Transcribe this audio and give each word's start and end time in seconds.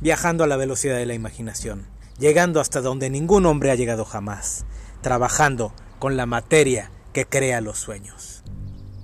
viajando 0.00 0.44
a 0.44 0.46
la 0.46 0.56
velocidad 0.56 0.96
de 0.96 1.06
la 1.06 1.14
imaginación, 1.14 1.86
llegando 2.18 2.60
hasta 2.60 2.80
donde 2.80 3.10
ningún 3.10 3.46
hombre 3.46 3.70
ha 3.70 3.74
llegado 3.74 4.04
jamás, 4.04 4.64
trabajando 5.02 5.72
con 5.98 6.16
la 6.16 6.26
materia 6.26 6.90
que 7.12 7.26
crea 7.26 7.60
los 7.60 7.78
sueños. 7.78 8.42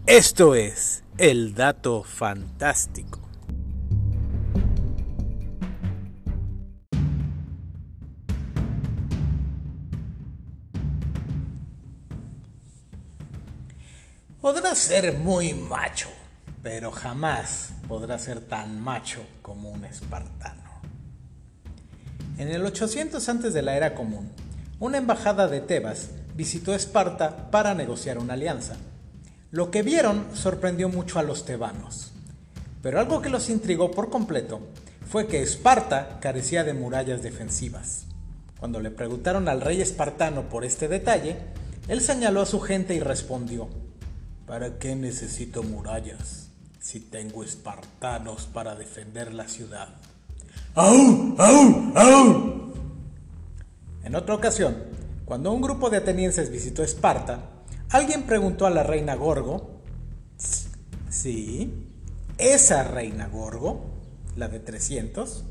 Esto 0.06 0.54
es 0.54 1.04
el 1.18 1.54
dato 1.54 2.02
fantástico. 2.02 3.20
Podrá 14.40 14.76
ser 14.76 15.18
muy 15.18 15.54
macho, 15.54 16.08
pero 16.62 16.92
jamás 16.92 17.72
podrá 17.88 18.16
ser 18.16 18.40
tan 18.40 18.80
macho 18.80 19.26
como 19.42 19.70
un 19.70 19.84
espartano. 19.84 20.65
En 22.38 22.48
el 22.48 22.66
800 22.66 23.28
antes 23.30 23.54
de 23.54 23.62
la 23.62 23.76
era 23.76 23.94
común, 23.94 24.30
una 24.78 24.98
embajada 24.98 25.48
de 25.48 25.60
Tebas 25.60 26.10
visitó 26.34 26.74
Esparta 26.74 27.50
para 27.50 27.74
negociar 27.74 28.18
una 28.18 28.34
alianza. 28.34 28.76
Lo 29.50 29.70
que 29.70 29.82
vieron 29.82 30.26
sorprendió 30.34 30.90
mucho 30.90 31.18
a 31.18 31.22
los 31.22 31.46
tebanos, 31.46 32.12
pero 32.82 33.00
algo 33.00 33.22
que 33.22 33.30
los 33.30 33.48
intrigó 33.48 33.90
por 33.90 34.10
completo 34.10 34.60
fue 35.08 35.26
que 35.26 35.40
Esparta 35.40 36.18
carecía 36.20 36.62
de 36.62 36.74
murallas 36.74 37.22
defensivas. 37.22 38.04
Cuando 38.58 38.80
le 38.80 38.90
preguntaron 38.90 39.48
al 39.48 39.62
rey 39.62 39.80
espartano 39.80 40.50
por 40.50 40.64
este 40.64 40.88
detalle, 40.88 41.38
él 41.88 42.02
señaló 42.02 42.42
a 42.42 42.46
su 42.46 42.60
gente 42.60 42.94
y 42.94 43.00
respondió, 43.00 43.68
¿Para 44.46 44.78
qué 44.78 44.94
necesito 44.94 45.62
murallas 45.62 46.48
si 46.80 47.00
tengo 47.00 47.42
espartanos 47.42 48.46
para 48.46 48.74
defender 48.74 49.32
la 49.32 49.48
ciudad? 49.48 49.88
En 54.04 54.14
otra 54.14 54.34
ocasión, 54.34 54.76
cuando 55.24 55.50
un 55.50 55.62
grupo 55.62 55.88
de 55.88 55.96
atenienses 55.96 56.50
visitó 56.50 56.82
Esparta, 56.82 57.48
alguien 57.88 58.24
preguntó 58.24 58.66
a 58.66 58.70
la 58.70 58.82
reina 58.82 59.14
Gorgo, 59.14 59.80
sí, 61.08 61.88
esa 62.36 62.84
reina 62.84 63.26
Gorgo, 63.28 63.86
la 64.36 64.48
de 64.48 64.60
300, 64.60 65.44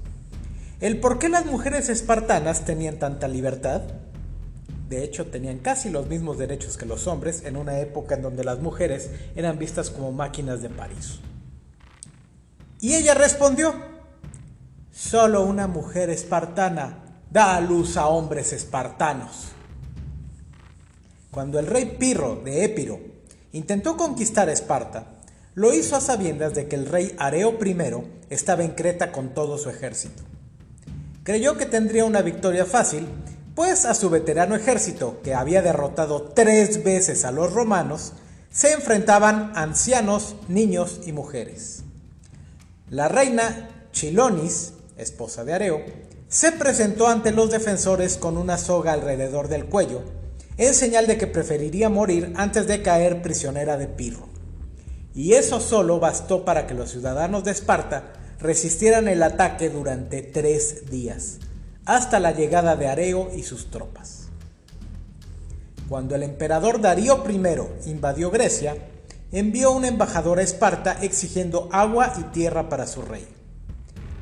el 0.79 0.99
por 0.99 1.17
qué 1.17 1.27
las 1.27 1.47
mujeres 1.47 1.89
espartanas 1.89 2.63
tenían 2.63 2.99
tanta 2.99 3.27
libertad. 3.27 3.81
De 4.89 5.03
hecho, 5.03 5.25
tenían 5.25 5.57
casi 5.57 5.89
los 5.89 6.07
mismos 6.07 6.37
derechos 6.37 6.77
que 6.77 6.85
los 6.85 7.07
hombres 7.07 7.41
en 7.45 7.57
una 7.57 7.79
época 7.79 8.13
en 8.13 8.21
donde 8.21 8.43
las 8.43 8.59
mujeres 8.59 9.09
eran 9.35 9.57
vistas 9.57 9.89
como 9.89 10.11
máquinas 10.11 10.61
de 10.61 10.69
París. 10.69 11.19
Y 12.79 12.93
ella 12.93 13.15
respondió, 13.15 13.94
Solo 14.95 15.43
una 15.43 15.67
mujer 15.67 16.09
espartana 16.09 17.19
da 17.29 17.57
a 17.57 17.59
luz 17.59 17.97
a 17.97 18.07
hombres 18.07 18.53
espartanos. 18.53 19.49
Cuando 21.31 21.59
el 21.59 21.67
rey 21.67 21.97
Pirro 21.99 22.37
de 22.37 22.63
Épiro 22.63 23.01
intentó 23.51 23.97
conquistar 23.97 24.47
Esparta, 24.47 25.19
lo 25.53 25.73
hizo 25.73 25.97
a 25.97 26.01
sabiendas 26.01 26.53
de 26.53 26.69
que 26.69 26.77
el 26.77 26.85
rey 26.85 27.13
Areo 27.17 27.57
I 27.61 27.75
estaba 28.29 28.63
en 28.63 28.71
Creta 28.71 29.11
con 29.11 29.33
todo 29.33 29.57
su 29.57 29.69
ejército. 29.69 30.23
Creyó 31.23 31.57
que 31.57 31.65
tendría 31.65 32.05
una 32.05 32.21
victoria 32.21 32.65
fácil, 32.65 33.05
pues 33.53 33.83
a 33.83 33.95
su 33.95 34.09
veterano 34.09 34.55
ejército, 34.55 35.19
que 35.21 35.33
había 35.33 35.61
derrotado 35.61 36.21
tres 36.33 36.85
veces 36.85 37.25
a 37.25 37.31
los 37.31 37.51
romanos, 37.51 38.13
se 38.49 38.71
enfrentaban 38.71 39.51
ancianos, 39.55 40.37
niños 40.47 41.01
y 41.05 41.11
mujeres. 41.11 41.83
La 42.89 43.09
reina 43.09 43.71
Chilonis 43.91 44.74
esposa 44.97 45.43
de 45.43 45.53
Areo, 45.53 45.81
se 46.27 46.51
presentó 46.51 47.07
ante 47.07 47.31
los 47.31 47.51
defensores 47.51 48.17
con 48.17 48.37
una 48.37 48.57
soga 48.57 48.93
alrededor 48.93 49.47
del 49.47 49.65
cuello, 49.65 50.01
en 50.57 50.73
señal 50.73 51.07
de 51.07 51.17
que 51.17 51.27
preferiría 51.27 51.89
morir 51.89 52.33
antes 52.35 52.67
de 52.67 52.81
caer 52.81 53.21
prisionera 53.21 53.77
de 53.77 53.87
Pirro. 53.87 54.27
Y 55.13 55.33
eso 55.33 55.59
solo 55.59 55.99
bastó 55.99 56.43
para 56.43 56.67
que 56.67 56.73
los 56.73 56.91
ciudadanos 56.91 57.43
de 57.43 57.51
Esparta 57.51 58.13
resistieran 58.39 59.07
el 59.07 59.23
ataque 59.23 59.69
durante 59.69 60.21
tres 60.21 60.89
días, 60.89 61.39
hasta 61.85 62.19
la 62.19 62.31
llegada 62.31 62.75
de 62.75 62.87
Areo 62.87 63.31
y 63.33 63.43
sus 63.43 63.69
tropas. 63.69 64.27
Cuando 65.87 66.15
el 66.15 66.23
emperador 66.23 66.81
Darío 66.81 67.23
I 67.29 67.89
invadió 67.89 68.31
Grecia, 68.31 68.75
envió 69.31 69.71
un 69.71 69.85
embajador 69.85 70.39
a 70.39 70.41
Esparta 70.41 70.97
exigiendo 71.01 71.69
agua 71.71 72.13
y 72.19 72.23
tierra 72.33 72.69
para 72.69 72.87
su 72.87 73.01
rey. 73.01 73.34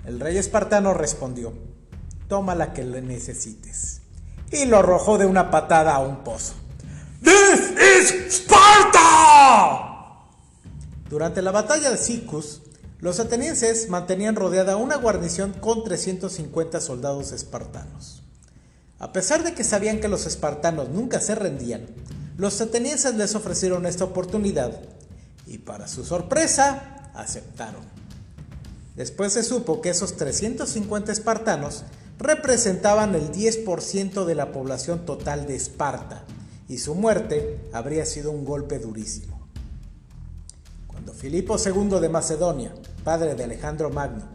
El 0.05 0.19
rey 0.19 0.37
espartano 0.37 0.93
respondió, 0.93 1.53
toma 2.27 2.55
la 2.55 2.73
que 2.73 2.83
le 2.83 3.01
necesites. 3.01 4.01
Y 4.51 4.65
lo 4.65 4.79
arrojó 4.79 5.17
de 5.17 5.25
una 5.25 5.49
patada 5.49 5.95
a 5.95 5.99
un 5.99 6.23
pozo. 6.23 6.53
¡This 7.21 7.71
is 8.01 8.13
Sparta! 8.43 9.93
Durante 11.09 11.41
la 11.41 11.51
batalla 11.51 11.89
de 11.89 11.97
Sicus, 11.97 12.61
los 12.99 13.19
atenienses 13.19 13.89
mantenían 13.89 14.35
rodeada 14.35 14.75
una 14.77 14.97
guarnición 14.97 15.53
con 15.53 15.83
350 15.83 16.81
soldados 16.81 17.31
espartanos. 17.31 18.23
A 18.99 19.13
pesar 19.13 19.43
de 19.43 19.53
que 19.53 19.63
sabían 19.63 19.99
que 19.99 20.07
los 20.07 20.25
espartanos 20.25 20.89
nunca 20.89 21.19
se 21.19 21.35
rendían, 21.35 21.85
los 22.37 22.59
atenienses 22.61 23.15
les 23.15 23.35
ofrecieron 23.35 23.85
esta 23.85 24.05
oportunidad 24.05 24.81
y 25.45 25.59
para 25.59 25.87
su 25.87 26.03
sorpresa 26.03 27.11
aceptaron. 27.13 27.92
Después 28.95 29.33
se 29.33 29.43
supo 29.43 29.81
que 29.81 29.89
esos 29.89 30.15
350 30.17 31.11
espartanos 31.11 31.83
representaban 32.19 33.15
el 33.15 33.31
10% 33.31 34.25
de 34.25 34.35
la 34.35 34.51
población 34.51 35.05
total 35.05 35.47
de 35.47 35.55
Esparta 35.55 36.23
y 36.69 36.77
su 36.77 36.95
muerte 36.95 37.59
habría 37.73 38.05
sido 38.05 38.31
un 38.31 38.45
golpe 38.45 38.79
durísimo. 38.79 39.47
Cuando 40.87 41.13
Filipo 41.13 41.57
II 41.57 41.99
de 41.99 42.09
Macedonia, 42.09 42.73
padre 43.03 43.35
de 43.35 43.43
Alejandro 43.43 43.89
Magno, 43.89 44.27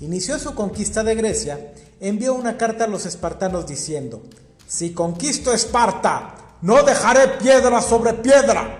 inició 0.00 0.38
su 0.38 0.54
conquista 0.54 1.02
de 1.02 1.14
Grecia, 1.16 1.74
envió 2.00 2.34
una 2.34 2.56
carta 2.56 2.84
a 2.84 2.88
los 2.88 3.06
espartanos 3.06 3.66
diciendo, 3.66 4.22
si 4.66 4.92
conquisto 4.92 5.52
Esparta, 5.52 6.56
no 6.62 6.82
dejaré 6.82 7.38
piedra 7.38 7.82
sobre 7.82 8.14
piedra. 8.14 8.78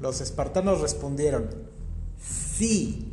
Los 0.00 0.20
espartanos 0.20 0.80
respondieron, 0.80 1.48
sí, 2.56 3.05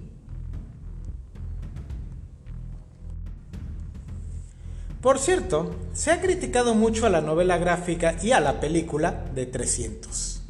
Por 5.03 5.19
cierto, 5.19 5.75
se 5.91 6.11
ha 6.11 6.21
criticado 6.21 6.75
mucho 6.75 7.05
a 7.05 7.09
la 7.09 7.19
novela 7.19 7.57
gráfica 7.57 8.15
y 8.23 8.31
a 8.31 8.39
la 8.39 8.61
película 8.61 9.25
de 9.35 9.45
300, 9.45 10.41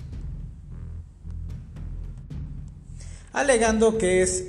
alegando 3.31 3.97
que 3.97 4.22
es 4.22 4.46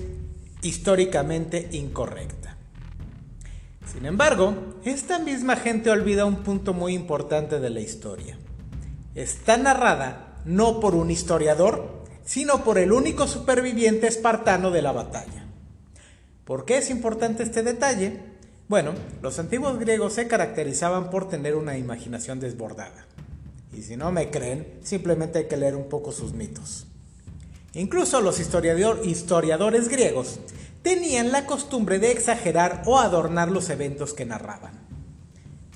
históricamente 0.60 1.70
incorrecta. 1.72 2.58
Sin 3.90 4.04
embargo, 4.04 4.74
esta 4.84 5.20
misma 5.20 5.56
gente 5.56 5.88
olvida 5.88 6.26
un 6.26 6.42
punto 6.42 6.74
muy 6.74 6.92
importante 6.92 7.58
de 7.58 7.70
la 7.70 7.80
historia. 7.80 8.36
Está 9.14 9.56
narrada 9.56 10.42
no 10.44 10.80
por 10.80 10.94
un 10.94 11.10
historiador, 11.10 12.04
sino 12.26 12.62
por 12.62 12.76
el 12.76 12.92
único 12.92 13.26
superviviente 13.26 14.06
espartano 14.06 14.70
de 14.70 14.82
la 14.82 14.92
batalla. 14.92 15.46
¿Por 16.44 16.66
qué 16.66 16.76
es 16.76 16.90
importante 16.90 17.42
este 17.42 17.62
detalle? 17.62 18.33
Bueno, 18.66 18.92
los 19.20 19.38
antiguos 19.38 19.78
griegos 19.78 20.14
se 20.14 20.26
caracterizaban 20.26 21.10
por 21.10 21.28
tener 21.28 21.54
una 21.54 21.76
imaginación 21.76 22.40
desbordada. 22.40 23.06
Y 23.76 23.82
si 23.82 23.96
no 23.96 24.10
me 24.10 24.30
creen, 24.30 24.80
simplemente 24.82 25.40
hay 25.40 25.44
que 25.48 25.58
leer 25.58 25.76
un 25.76 25.90
poco 25.90 26.12
sus 26.12 26.32
mitos. 26.32 26.86
Incluso 27.74 28.22
los 28.22 28.40
historiadores 28.40 29.88
griegos 29.88 30.38
tenían 30.82 31.30
la 31.30 31.44
costumbre 31.44 31.98
de 31.98 32.12
exagerar 32.12 32.82
o 32.86 32.98
adornar 32.98 33.50
los 33.50 33.68
eventos 33.68 34.14
que 34.14 34.24
narraban. 34.24 34.80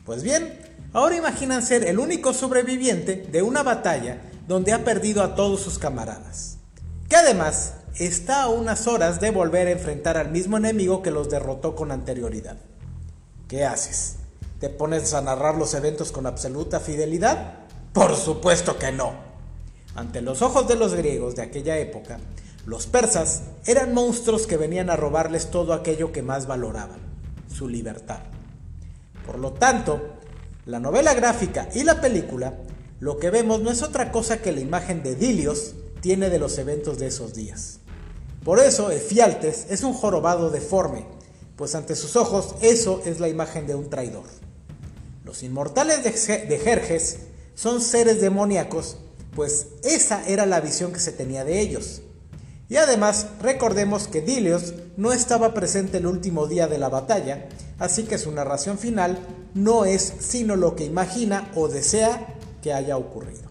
Pues 0.07 0.23
bien, 0.23 0.59
ahora 0.95 1.17
imaginan 1.17 1.63
ser 1.63 1.85
el 1.85 1.99
único 1.99 2.33
sobreviviente 2.33 3.17
de 3.17 3.43
una 3.43 3.63
batalla 3.63 4.23
donde 4.47 4.73
ha 4.73 4.85
perdido 4.85 5.23
a 5.23 5.35
todos 5.35 5.61
sus 5.61 5.79
camaradas, 5.79 6.57
que 7.09 7.17
además 7.17 7.75
está 7.97 8.45
a 8.45 8.49
unas 8.49 8.87
horas 8.87 9.21
de 9.21 9.31
volver 9.31 9.67
a 9.67 9.73
enfrentar 9.73 10.17
al 10.17 10.31
mismo 10.31 10.57
enemigo 10.57 11.03
que 11.03 11.11
los 11.11 11.29
derrotó 11.29 11.75
con 11.75 11.91
anterioridad. 11.91 12.57
¿Qué 13.49 13.65
haces? 13.65 14.17
¿Te 14.61 14.69
pones 14.69 15.15
a 15.15 15.23
narrar 15.23 15.57
los 15.57 15.73
eventos 15.73 16.13
con 16.13 16.27
absoluta 16.27 16.81
fidelidad? 16.81 17.61
Por 17.95 18.15
supuesto 18.15 18.79
que 18.79 18.93
no. 18.93 19.13
Ante 19.95 20.21
los 20.21 20.43
ojos 20.43 20.69
de 20.69 20.77
los 20.77 20.93
griegos 20.93 21.35
de 21.35 21.43
aquella 21.43 21.79
época, 21.79 22.19
los 22.67 22.87
persas 22.87 23.45
eran 23.65 23.95
monstruos 23.95 24.47
que 24.47 24.59
venían 24.59 24.91
a 24.91 24.97
robarles 24.97 25.51
todo 25.51 25.73
aquello 25.73 26.13
que 26.13 26.21
más 26.21 26.47
valoraban, 26.47 26.99
su 27.51 27.69
libertad. 27.69 28.21
Por 29.25 29.39
lo 29.39 29.53
tanto, 29.53 29.99
la 30.67 30.79
novela 30.79 31.15
gráfica 31.15 31.71
y 31.75 31.85
la 31.85 32.03
película, 32.03 32.59
lo 33.01 33.17
que 33.17 33.31
vemos 33.31 33.63
no 33.63 33.71
es 33.71 33.83
otra 33.83 34.13
cosa 34.13 34.43
que 34.43 34.53
la 34.53 34.61
imagen 34.61 35.03
de 35.03 35.15
Dilios 35.15 35.75
tiene 36.03 36.29
de 36.29 36.39
los 36.39 36.59
eventos 36.59 36.99
de 36.99 37.07
esos 37.07 37.33
días. 37.33 37.79
Por 38.45 38.59
eso, 38.59 38.91
Efialtes 38.91 39.67
es 39.71 39.85
un 39.85 39.95
jorobado 39.95 40.51
deforme, 40.51 41.07
pues 41.59 41.75
ante 41.75 41.97
sus 41.97 42.17
ojos 42.17 42.55
eso 42.63 43.03
es 43.05 43.21
la 43.21 43.29
imagen 43.29 43.67
de 43.67 43.75
un 43.75 43.91
traidor. 43.91 44.25
Los 45.25 45.43
inmortales 45.43 46.05
de 46.05 46.59
Jerjes 46.59 47.19
son 47.55 47.83
seres 47.83 48.21
demoníacos, 48.21 48.97
pues 49.35 49.67
esa 49.83 50.27
era 50.27 50.47
la 50.47 50.61
visión 50.61 50.93
que 50.93 51.01
se 51.01 51.13
tenía 51.13 51.45
de 51.45 51.61
ellos. 51.61 52.01
Y 52.69 52.77
además 52.77 53.27
recordemos 53.43 54.07
que 54.07 54.21
Dilios 54.21 54.75
no 54.97 55.13
estaba 55.13 55.53
presente 55.53 55.99
el 55.99 56.07
último 56.07 56.47
día 56.47 56.69
de 56.69 56.79
la 56.79 56.89
batalla, 56.89 57.49
así 57.79 58.05
que 58.05 58.19
su 58.19 58.31
narración 58.31 58.79
final 58.79 59.19
no 59.55 59.85
es 59.85 60.13
sino 60.21 60.55
lo 60.55 60.77
que 60.77 60.85
imagina 60.85 61.51
o 61.57 61.67
desea 61.67 62.37
que 62.63 62.73
haya 62.73 62.97
ocurrido. 62.97 63.48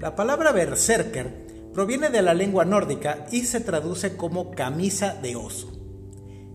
La 0.00 0.14
palabra 0.14 0.52
berserker 0.52 1.70
proviene 1.74 2.08
de 2.08 2.22
la 2.22 2.32
lengua 2.32 2.64
nórdica 2.64 3.26
y 3.32 3.42
se 3.46 3.58
traduce 3.58 4.16
como 4.16 4.52
camisa 4.52 5.14
de 5.20 5.34
oso. 5.34 5.72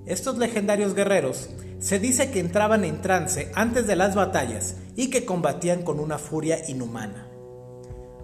Estos 0.06 0.38
legendarios 0.38 0.96
guerreros 0.96 1.50
se 1.80 2.00
dice 2.00 2.32
que 2.32 2.40
entraban 2.40 2.86
en 2.86 3.02
trance 3.02 3.52
antes 3.54 3.86
de 3.86 3.98
las 3.98 4.16
batallas 4.16 4.78
y 4.96 5.10
que 5.10 5.26
combatían 5.26 5.82
con 5.82 6.00
una 6.00 6.20
furia 6.20 6.70
inhumana. 6.70 7.28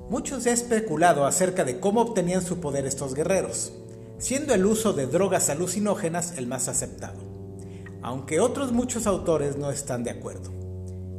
Muchos 0.10 0.44
se 0.44 0.54
especulado 0.54 1.26
acerca 1.26 1.66
de 1.66 1.82
cómo 1.82 2.00
obtenían 2.00 2.42
su 2.42 2.62
poder 2.62 2.86
estos 2.86 3.14
guerreros, 3.14 3.74
siendo 4.20 4.54
el 4.54 4.66
uso 4.66 4.94
de 4.94 5.06
drogas 5.06 5.50
alucinógenas 5.50 6.38
el 6.38 6.48
más 6.48 6.70
aceptado, 6.70 7.20
aunque 8.02 8.40
otros 8.40 8.72
muchos 8.72 9.06
autores 9.06 9.58
no 9.58 9.70
están 9.70 10.06
de 10.06 10.12
acuerdo. 10.12 10.50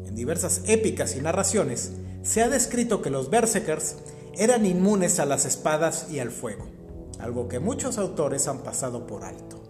En 0.07 0.15
diversas 0.15 0.63
épicas 0.67 1.17
y 1.17 1.21
narraciones 1.21 1.93
se 2.23 2.43
ha 2.43 2.49
descrito 2.49 3.03
que 3.03 3.11
los 3.11 3.31
berserkers 3.31 3.97
eran 4.35 4.67
inmunes 4.67 5.19
a 5.21 5.27
las 5.27 5.45
espadas 5.45 6.07
y 6.11 6.19
al 6.19 6.31
fuego, 6.31 6.67
algo 7.19 7.49
que 7.49 7.61
muchos 7.61 7.99
autores 7.99 8.49
han 8.49 8.59
pasado 8.59 9.07
por 9.07 9.25
alto. 9.25 9.61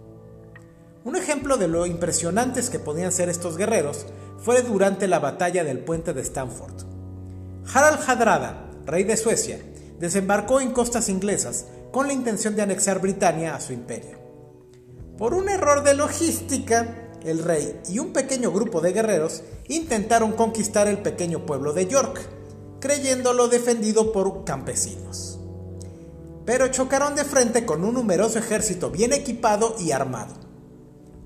Un 1.05 1.17
ejemplo 1.17 1.57
de 1.57 1.69
lo 1.69 1.87
impresionantes 1.87 2.69
que 2.69 2.79
podían 2.79 3.13
ser 3.13 3.29
estos 3.29 3.57
guerreros 3.57 4.07
fue 4.39 4.63
durante 4.63 5.09
la 5.09 5.19
batalla 5.19 5.65
del 5.65 5.79
puente 5.79 6.13
de 6.13 6.21
Stanford. 6.23 6.85
Harald 7.73 8.01
Hadrada, 8.07 8.71
rey 8.85 9.05
de 9.05 9.17
Suecia, 9.17 9.59
desembarcó 9.99 10.61
en 10.61 10.73
costas 10.73 11.09
inglesas 11.09 11.67
con 11.91 12.07
la 12.07 12.13
intención 12.13 12.57
de 12.57 12.63
anexar 12.63 13.01
Britania 13.01 13.55
a 13.55 13.61
su 13.61 13.73
imperio. 13.73 14.19
Por 15.17 15.35
un 15.35 15.49
error 15.49 15.85
de 15.85 15.95
logística, 15.95 17.11
el 17.25 17.43
rey 17.45 17.81
y 17.89 17.99
un 17.99 18.13
pequeño 18.13 18.51
grupo 18.51 18.81
de 18.81 18.93
guerreros 18.93 19.43
intentaron 19.69 20.33
conquistar 20.33 20.89
el 20.89 20.99
pequeño 20.99 21.45
pueblo 21.45 21.73
de 21.73 21.87
York, 21.87 22.21
creyéndolo 22.81 23.49
defendido 23.49 24.13
por 24.13 24.45
campesinos. 24.45 25.39
Pero 26.45 26.69
chocaron 26.69 27.15
de 27.15 27.25
frente 27.25 27.65
con 27.65 27.85
un 27.85 27.95
numeroso 27.95 28.39
ejército 28.39 28.91
bien 28.91 29.13
equipado 29.13 29.77
y 29.79 29.93
armado. 29.93 30.35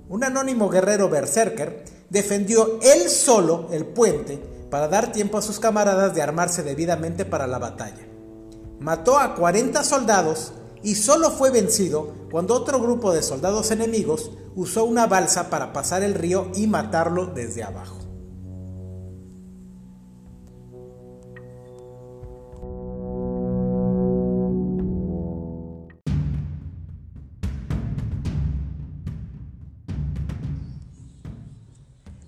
Un 0.09 0.25
anónimo 0.25 0.69
guerrero 0.69 1.09
berserker 1.09 1.85
defendió 2.11 2.79
él 2.83 3.09
solo 3.09 3.69
el 3.71 3.87
puente 3.87 4.39
para 4.71 4.89
dar 4.89 5.13
tiempo 5.13 5.39
a 5.39 5.43
sus 5.43 5.61
camaradas 5.61 6.15
de 6.15 6.23
armarse 6.23 6.63
debidamente 6.63 7.25
para 7.25 7.47
la 7.47 7.59
batalla. 7.59 8.07
Mató 8.81 9.19
a 9.19 9.35
40 9.35 9.83
soldados 9.85 10.53
y 10.83 10.97
solo 10.97 11.31
fue 11.31 11.51
vencido 11.51 12.13
cuando 12.31 12.55
otro 12.55 12.81
grupo 12.81 13.15
de 13.15 13.23
soldados 13.23 13.71
enemigos 13.71 14.33
usó 14.55 14.85
una 14.85 15.07
balsa 15.07 15.49
para 15.49 15.73
pasar 15.73 16.03
el 16.03 16.15
río 16.15 16.51
y 16.55 16.67
matarlo 16.67 17.27
desde 17.27 17.63
abajo. 17.63 18.04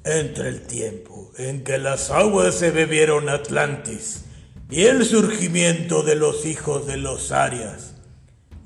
Entre 0.06 0.48
el 0.50 0.60
tiempo 0.60 1.32
en 1.36 1.64
que 1.64 1.78
las 1.78 2.12
aguas 2.12 2.54
se 2.54 2.70
bebieron 2.70 3.28
Atlantis 3.28 4.22
y 4.70 4.82
el 4.82 5.04
surgimiento 5.04 6.04
de 6.04 6.14
los 6.14 6.46
hijos 6.46 6.86
de 6.86 6.96
los 6.96 7.32
Arias, 7.32 7.94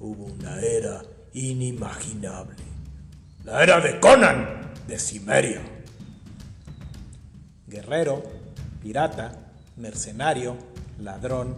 hubo 0.00 0.26
una 0.26 0.60
era 0.60 1.00
inimaginable. 1.32 2.62
La 3.44 3.62
era 3.62 3.81
de 3.81 3.98
Conan, 4.00 4.70
de 4.87 4.98
Cimeria. 4.98 5.62
Guerrero, 7.66 8.22
pirata, 8.82 9.32
mercenario, 9.78 10.58
ladrón, 10.98 11.56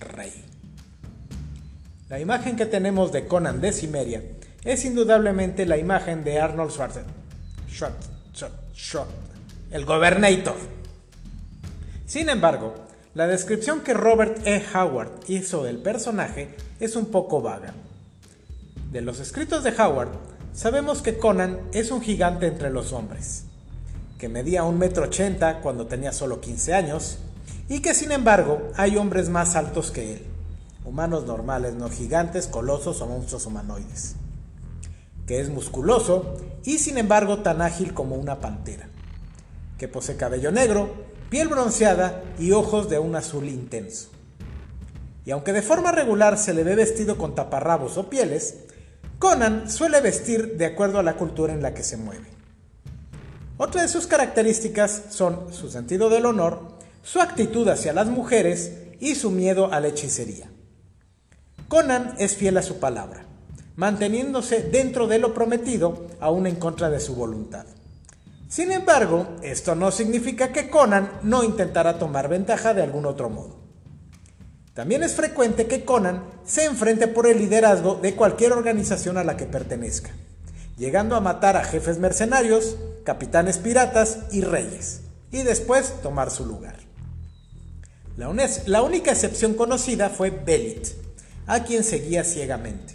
rey. 0.00 0.32
La 2.08 2.18
imagen 2.18 2.56
que 2.56 2.66
tenemos 2.66 3.12
de 3.12 3.28
Conan 3.28 3.60
de 3.60 3.70
Cimeria 3.70 4.20
es 4.64 4.84
indudablemente 4.84 5.64
la 5.64 5.76
imagen 5.76 6.24
de 6.24 6.40
Arnold 6.40 6.72
Schwarzenegger 6.72 8.11
el 9.70 9.84
Gobernator. 9.84 10.56
Sin 12.06 12.28
embargo, 12.28 12.74
la 13.14 13.26
descripción 13.26 13.80
que 13.80 13.94
Robert 13.94 14.46
E. 14.46 14.62
Howard 14.74 15.10
hizo 15.28 15.64
del 15.64 15.78
personaje 15.78 16.54
es 16.80 16.96
un 16.96 17.06
poco 17.06 17.42
vaga. 17.42 17.74
De 18.90 19.00
los 19.00 19.20
escritos 19.20 19.64
de 19.64 19.70
Howard, 19.70 20.10
sabemos 20.52 21.02
que 21.02 21.18
Conan 21.18 21.60
es 21.72 21.90
un 21.90 22.02
gigante 22.02 22.46
entre 22.46 22.70
los 22.70 22.92
hombres, 22.92 23.44
que 24.18 24.28
medía 24.28 24.64
un 24.64 24.78
metro 24.78 25.04
ochenta 25.04 25.60
cuando 25.60 25.86
tenía 25.86 26.12
solo 26.12 26.40
15 26.40 26.74
años, 26.74 27.18
y 27.68 27.80
que 27.80 27.94
sin 27.94 28.12
embargo 28.12 28.70
hay 28.76 28.96
hombres 28.96 29.28
más 29.28 29.56
altos 29.56 29.90
que 29.90 30.14
él, 30.14 30.22
humanos 30.84 31.24
normales, 31.26 31.74
no 31.74 31.88
gigantes, 31.88 32.46
colosos 32.46 33.00
o 33.00 33.06
monstruos 33.06 33.46
humanoides 33.46 34.16
que 35.26 35.40
es 35.40 35.48
musculoso 35.50 36.36
y 36.64 36.78
sin 36.78 36.98
embargo 36.98 37.38
tan 37.38 37.62
ágil 37.62 37.94
como 37.94 38.16
una 38.16 38.40
pantera, 38.40 38.88
que 39.78 39.88
posee 39.88 40.16
cabello 40.16 40.50
negro, 40.50 40.90
piel 41.30 41.48
bronceada 41.48 42.22
y 42.38 42.52
ojos 42.52 42.88
de 42.88 42.98
un 42.98 43.16
azul 43.16 43.48
intenso. 43.48 44.08
Y 45.24 45.30
aunque 45.30 45.52
de 45.52 45.62
forma 45.62 45.92
regular 45.92 46.36
se 46.38 46.52
le 46.54 46.64
ve 46.64 46.74
vestido 46.74 47.16
con 47.16 47.34
taparrabos 47.34 47.96
o 47.96 48.10
pieles, 48.10 48.56
Conan 49.18 49.70
suele 49.70 50.00
vestir 50.00 50.56
de 50.56 50.66
acuerdo 50.66 50.98
a 50.98 51.04
la 51.04 51.16
cultura 51.16 51.52
en 51.52 51.62
la 51.62 51.74
que 51.74 51.84
se 51.84 51.96
mueve. 51.96 52.26
Otra 53.56 53.82
de 53.82 53.88
sus 53.88 54.08
características 54.08 55.04
son 55.10 55.52
su 55.52 55.70
sentido 55.70 56.10
del 56.10 56.26
honor, 56.26 56.76
su 57.04 57.20
actitud 57.20 57.68
hacia 57.68 57.92
las 57.92 58.08
mujeres 58.08 58.72
y 58.98 59.14
su 59.14 59.30
miedo 59.30 59.72
a 59.72 59.78
la 59.78 59.88
hechicería. 59.88 60.50
Conan 61.68 62.16
es 62.18 62.34
fiel 62.34 62.58
a 62.58 62.62
su 62.62 62.80
palabra 62.80 63.26
manteniéndose 63.76 64.62
dentro 64.62 65.06
de 65.06 65.18
lo 65.18 65.34
prometido 65.34 66.06
aún 66.20 66.46
en 66.46 66.56
contra 66.56 66.90
de 66.90 67.00
su 67.00 67.14
voluntad. 67.14 67.66
Sin 68.48 68.70
embargo, 68.70 69.36
esto 69.42 69.74
no 69.74 69.90
significa 69.90 70.52
que 70.52 70.68
Conan 70.68 71.10
no 71.22 71.42
intentará 71.42 71.98
tomar 71.98 72.28
ventaja 72.28 72.74
de 72.74 72.82
algún 72.82 73.06
otro 73.06 73.30
modo. 73.30 73.62
También 74.74 75.02
es 75.02 75.14
frecuente 75.14 75.66
que 75.66 75.84
Conan 75.84 76.22
se 76.44 76.64
enfrente 76.64 77.08
por 77.08 77.26
el 77.26 77.38
liderazgo 77.38 77.94
de 77.94 78.14
cualquier 78.14 78.52
organización 78.52 79.16
a 79.16 79.24
la 79.24 79.36
que 79.36 79.46
pertenezca, 79.46 80.10
llegando 80.76 81.16
a 81.16 81.20
matar 81.20 81.56
a 81.56 81.64
jefes 81.64 81.98
mercenarios, 81.98 82.76
capitanes 83.04 83.58
piratas 83.58 84.18
y 84.32 84.42
reyes, 84.42 85.00
y 85.30 85.42
después 85.42 86.00
tomar 86.02 86.30
su 86.30 86.46
lugar. 86.46 86.76
La, 88.16 88.30
la 88.66 88.82
única 88.82 89.12
excepción 89.12 89.54
conocida 89.54 90.10
fue 90.10 90.30
Belit, 90.30 90.88
a 91.46 91.64
quien 91.64 91.84
seguía 91.84 92.24
ciegamente. 92.24 92.91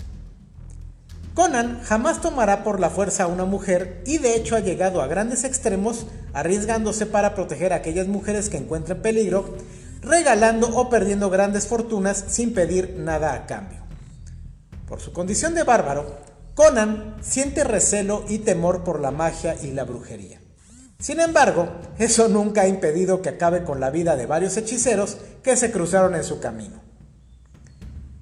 Conan 1.38 1.84
jamás 1.84 2.20
tomará 2.20 2.64
por 2.64 2.80
la 2.80 2.90
fuerza 2.90 3.26
a 3.26 3.28
una 3.28 3.46
mujer 3.46 4.02
y 4.08 4.18
de 4.18 4.36
hecho 4.36 4.56
ha 4.56 4.60
llegado 4.60 5.04
a 5.04 5.08
grandes 5.08 5.44
extremos 5.44 6.08
arriesgándose 6.34 7.06
para 7.06 7.36
proteger 7.36 7.74
a 7.74 7.76
aquellas 7.76 8.08
mujeres 8.08 8.50
que 8.50 8.58
encuentren 8.58 9.04
peligro, 9.04 9.56
regalando 10.02 10.76
o 10.76 10.90
perdiendo 10.90 11.30
grandes 11.30 11.68
fortunas 11.68 12.26
sin 12.28 12.56
pedir 12.56 12.96
nada 12.98 13.36
a 13.36 13.46
cambio. 13.46 13.78
Por 14.88 15.00
su 15.00 15.14
condición 15.14 15.54
de 15.54 15.62
bárbaro, 15.62 16.18
Conan 16.56 17.18
siente 17.22 17.64
recelo 17.64 18.26
y 18.28 18.40
temor 18.40 18.84
por 18.84 19.00
la 19.00 19.12
magia 19.12 19.56
y 19.62 19.74
la 19.74 19.84
brujería. 19.84 20.42
Sin 20.98 21.20
embargo, 21.20 21.70
eso 22.00 22.30
nunca 22.30 22.62
ha 22.62 22.68
impedido 22.68 23.22
que 23.22 23.30
acabe 23.30 23.64
con 23.64 23.80
la 23.80 23.92
vida 23.92 24.16
de 24.16 24.26
varios 24.26 24.58
hechiceros 24.58 25.20
que 25.44 25.56
se 25.56 25.72
cruzaron 25.72 26.16
en 26.16 26.24
su 26.24 26.40
camino. 26.40 26.82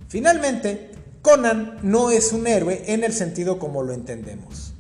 Finalmente, 0.10 0.95
Conan 1.25 1.79
no 1.82 2.12
es 2.12 2.34
un 2.34 2.46
héroe 2.46 2.84
en 2.86 3.03
el 3.03 3.12
sentido 3.12 3.58
como 3.58 3.82
lo 3.82 3.94
entendemos. 3.94 4.75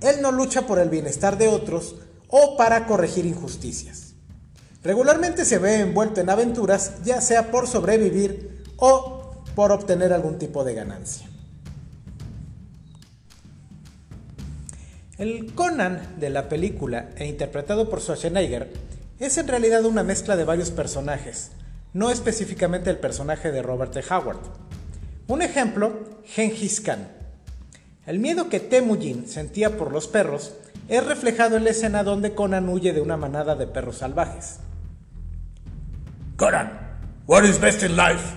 Él 0.00 0.20
no 0.20 0.32
lucha 0.32 0.66
por 0.66 0.80
el 0.80 0.90
bienestar 0.90 1.38
de 1.38 1.46
otros 1.46 1.94
o 2.26 2.56
para 2.56 2.88
corregir 2.88 3.24
injusticias. 3.24 4.14
Regularmente 4.82 5.44
se 5.44 5.58
ve 5.58 5.78
envuelto 5.78 6.20
en 6.20 6.28
aventuras 6.28 7.04
ya 7.04 7.20
sea 7.20 7.52
por 7.52 7.68
sobrevivir 7.68 8.64
o 8.78 9.44
por 9.54 9.70
obtener 9.70 10.12
algún 10.12 10.40
tipo 10.40 10.64
de 10.64 10.74
ganancia. 10.74 11.28
El 15.18 15.54
Conan 15.54 16.16
de 16.18 16.30
la 16.30 16.48
película 16.48 17.10
e 17.14 17.28
interpretado 17.28 17.88
por 17.88 18.00
Schwarzenegger 18.00 18.72
es 19.20 19.38
en 19.38 19.46
realidad 19.46 19.84
una 19.84 20.02
mezcla 20.02 20.34
de 20.34 20.42
varios 20.42 20.72
personajes, 20.72 21.52
no 21.92 22.10
específicamente 22.10 22.90
el 22.90 22.98
personaje 22.98 23.52
de 23.52 23.62
Robert. 23.62 23.96
Howard. 24.10 24.40
Un 25.28 25.42
ejemplo, 25.42 26.20
Genghis 26.24 26.80
Khan. 26.80 27.08
El 28.06 28.20
miedo 28.20 28.48
que 28.48 28.60
Temujin 28.60 29.26
sentía 29.26 29.76
por 29.76 29.90
los 29.90 30.06
perros 30.06 30.54
es 30.88 31.04
reflejado 31.04 31.56
en 31.56 31.64
la 31.64 31.70
escena 31.70 32.04
donde 32.04 32.34
Conan 32.34 32.68
huye 32.68 32.92
de 32.92 33.00
una 33.00 33.16
manada 33.16 33.56
de 33.56 33.66
perros 33.66 33.98
salvajes. 33.98 34.60
Conan, 36.36 36.70
what 37.26 37.42
is 37.42 37.60
best 37.60 37.82
in 37.82 37.96
life? 37.96 38.34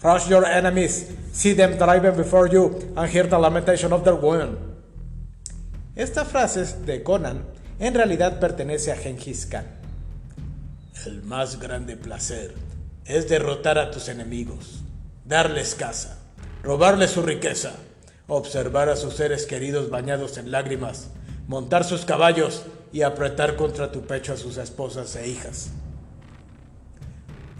Crush 0.00 0.28
your 0.28 0.44
enemies, 0.44 1.14
see 1.32 1.54
them 1.54 1.78
driving 1.78 2.16
before 2.16 2.48
you, 2.50 2.78
and 2.96 3.08
hear 3.08 3.28
the 3.28 3.38
lamentation 3.38 3.92
of 3.92 4.02
their 4.02 4.16
women. 4.16 4.58
Esta 5.94 6.24
frase 6.24 6.64
de 6.84 7.04
Conan 7.04 7.44
en 7.78 7.94
realidad 7.94 8.40
pertenece 8.40 8.90
a 8.90 8.96
Genghis 8.96 9.46
Khan. 9.46 9.64
El 11.06 11.22
más 11.22 11.60
grande 11.60 11.96
placer 11.96 12.54
es 13.04 13.28
derrotar 13.28 13.78
a 13.78 13.92
tus 13.92 14.08
enemigos, 14.08 14.82
darles 15.24 15.76
casa, 15.76 16.18
robarles 16.64 17.10
su 17.10 17.20
riqueza, 17.20 17.74
observar 18.26 18.88
a 18.88 18.96
sus 18.96 19.14
seres 19.14 19.44
queridos 19.44 19.90
bañados 19.90 20.38
en 20.38 20.50
lágrimas, 20.50 21.08
montar 21.46 21.84
sus 21.84 22.06
caballos 22.06 22.64
y 22.90 23.02
apretar 23.02 23.56
contra 23.56 23.92
tu 23.92 24.06
pecho 24.06 24.32
a 24.32 24.38
sus 24.38 24.56
esposas 24.56 25.14
e 25.16 25.28
hijas. 25.28 25.68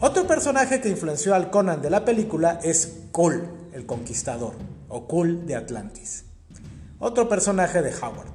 Otro 0.01 0.27
personaje 0.27 0.81
que 0.81 0.89
influenció 0.89 1.35
al 1.35 1.51
Conan 1.51 1.83
de 1.83 1.91
la 1.91 2.07
película 2.07 2.59
es 2.63 3.01
Kul, 3.13 3.47
el 3.75 3.85
conquistador, 3.85 4.55
o 4.89 5.07
Kul 5.07 5.47
de 5.47 5.57
Atlantis. 5.57 6.25
Otro 6.99 7.29
personaje 7.29 7.83
de 7.83 7.93
Howard. 7.95 8.33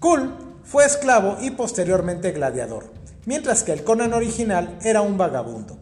Kul 0.00 0.32
fue 0.64 0.86
esclavo 0.86 1.36
y 1.42 1.50
posteriormente 1.50 2.32
gladiador, 2.32 2.90
mientras 3.26 3.62
que 3.62 3.72
el 3.72 3.84
Conan 3.84 4.14
original 4.14 4.78
era 4.82 5.02
un 5.02 5.18
vagabundo. 5.18 5.78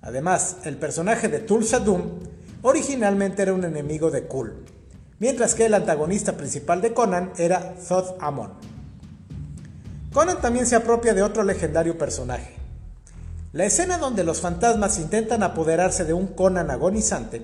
Además, 0.00 0.58
el 0.64 0.76
personaje 0.76 1.28
de 1.28 1.40
Tulsa 1.40 1.80
Doom 1.80 2.32
originalmente 2.62 3.42
era 3.42 3.52
un 3.52 3.64
enemigo 3.64 4.10
de 4.10 4.26
Kul, 4.26 4.64
mientras 5.18 5.54
que 5.54 5.66
el 5.66 5.74
antagonista 5.74 6.36
principal 6.36 6.80
de 6.80 6.94
Conan 6.94 7.32
era 7.36 7.74
Thoth 7.74 8.16
Amon. 8.20 8.52
Conan 10.12 10.40
también 10.40 10.66
se 10.66 10.76
apropia 10.76 11.14
de 11.14 11.22
otro 11.22 11.42
legendario 11.42 11.98
personaje. 11.98 12.56
La 13.52 13.64
escena 13.64 13.98
donde 13.98 14.24
los 14.24 14.40
fantasmas 14.40 14.98
intentan 14.98 15.42
apoderarse 15.42 16.04
de 16.04 16.12
un 16.12 16.28
Conan 16.28 16.70
agonizante 16.70 17.42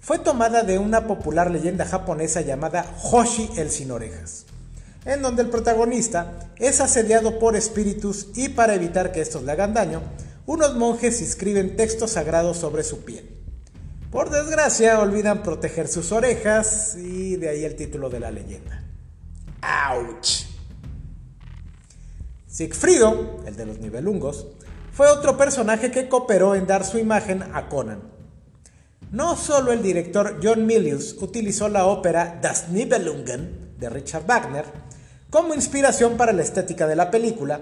fue 0.00 0.18
tomada 0.18 0.62
de 0.62 0.78
una 0.78 1.06
popular 1.06 1.50
leyenda 1.50 1.84
japonesa 1.84 2.40
llamada 2.40 2.86
Hoshi 3.02 3.50
el 3.56 3.70
sin 3.70 3.90
orejas, 3.90 4.46
en 5.04 5.20
donde 5.20 5.42
el 5.42 5.50
protagonista 5.50 6.50
es 6.56 6.80
asediado 6.80 7.38
por 7.38 7.56
espíritus 7.56 8.28
y 8.34 8.50
para 8.50 8.74
evitar 8.74 9.12
que 9.12 9.20
estos 9.20 9.42
le 9.42 9.52
hagan 9.52 9.74
daño, 9.74 10.00
unos 10.46 10.76
monjes 10.76 11.20
escriben 11.20 11.76
textos 11.76 12.12
sagrados 12.12 12.56
sobre 12.56 12.82
su 12.82 13.04
piel. 13.04 13.39
Por 14.10 14.28
desgracia, 14.28 14.98
olvidan 14.98 15.44
proteger 15.44 15.86
sus 15.86 16.10
orejas 16.10 16.96
y 16.96 17.36
de 17.36 17.48
ahí 17.48 17.64
el 17.64 17.76
título 17.76 18.10
de 18.10 18.18
la 18.18 18.32
leyenda. 18.32 18.82
¡Auch! 19.62 20.46
Sigfrido, 22.48 23.40
el 23.46 23.54
de 23.54 23.66
los 23.66 23.78
nivelungos, 23.78 24.48
fue 24.92 25.06
otro 25.06 25.36
personaje 25.36 25.92
que 25.92 26.08
cooperó 26.08 26.56
en 26.56 26.66
dar 26.66 26.84
su 26.84 26.98
imagen 26.98 27.44
a 27.54 27.68
Conan. 27.68 28.02
No 29.12 29.36
solo 29.36 29.70
el 29.70 29.80
director 29.80 30.40
John 30.42 30.66
Milius 30.66 31.16
utilizó 31.20 31.68
la 31.68 31.86
ópera 31.86 32.40
Das 32.42 32.68
Nibelungen 32.68 33.76
de 33.78 33.90
Richard 33.90 34.26
Wagner 34.26 34.64
como 35.30 35.54
inspiración 35.54 36.16
para 36.16 36.32
la 36.32 36.42
estética 36.42 36.88
de 36.88 36.96
la 36.96 37.12
película, 37.12 37.60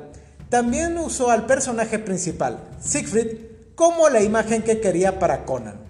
también 0.49 0.97
usó 0.97 1.31
al 1.31 1.45
personaje 1.45 1.99
principal, 1.99 2.71
Siegfried, 2.81 3.37
como 3.75 4.09
la 4.09 4.23
imagen 4.23 4.63
que 4.63 4.81
quería 4.81 5.19
para 5.19 5.45
Conan 5.45 5.88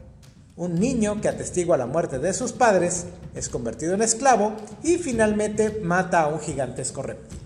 un 0.59 0.75
niño 0.75 1.21
que 1.21 1.29
atestigua 1.29 1.77
la 1.77 1.87
muerte 1.87 2.19
de 2.19 2.35
sus 2.35 2.53
padres, 2.53 3.07
es 3.35 3.49
convertido 3.49 3.95
en 3.95 4.03
esclavo 4.03 4.55
y 4.83 4.99
finalmente 4.99 5.81
mata 5.83 6.23
a 6.23 6.27
un 6.27 6.41
gigantesco 6.41 7.01
reptil. 7.03 7.39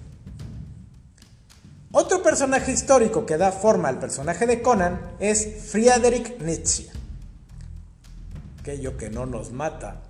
Otro 1.92 2.22
personaje 2.22 2.72
histórico 2.72 3.26
que 3.26 3.36
da 3.36 3.52
forma 3.52 3.90
al 3.90 3.98
personaje 3.98 4.46
de 4.46 4.62
Conan 4.62 4.98
es 5.20 5.46
Friedrich 5.70 6.40
Nietzsche. 6.40 6.88
Aquello 8.60 8.96
que 8.96 9.10
no 9.10 9.26
nos 9.26 9.52
mata 9.52 10.00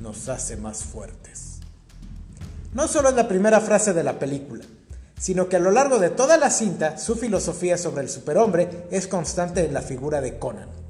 nos 0.00 0.28
hace 0.28 0.56
más 0.56 0.84
fuertes. 0.84 1.58
No 2.74 2.86
solo 2.86 3.08
es 3.08 3.16
la 3.16 3.26
primera 3.26 3.60
frase 3.60 3.92
de 3.92 4.04
la 4.04 4.20
película, 4.20 4.64
sino 5.18 5.48
que 5.48 5.56
a 5.56 5.60
lo 5.60 5.72
largo 5.72 5.98
de 5.98 6.10
toda 6.10 6.36
la 6.36 6.50
cinta 6.50 6.96
su 6.96 7.16
filosofía 7.16 7.76
sobre 7.76 8.02
el 8.02 8.08
superhombre 8.08 8.86
es 8.92 9.08
constante 9.08 9.64
en 9.64 9.74
la 9.74 9.82
figura 9.82 10.20
de 10.20 10.38
Conan 10.38 10.81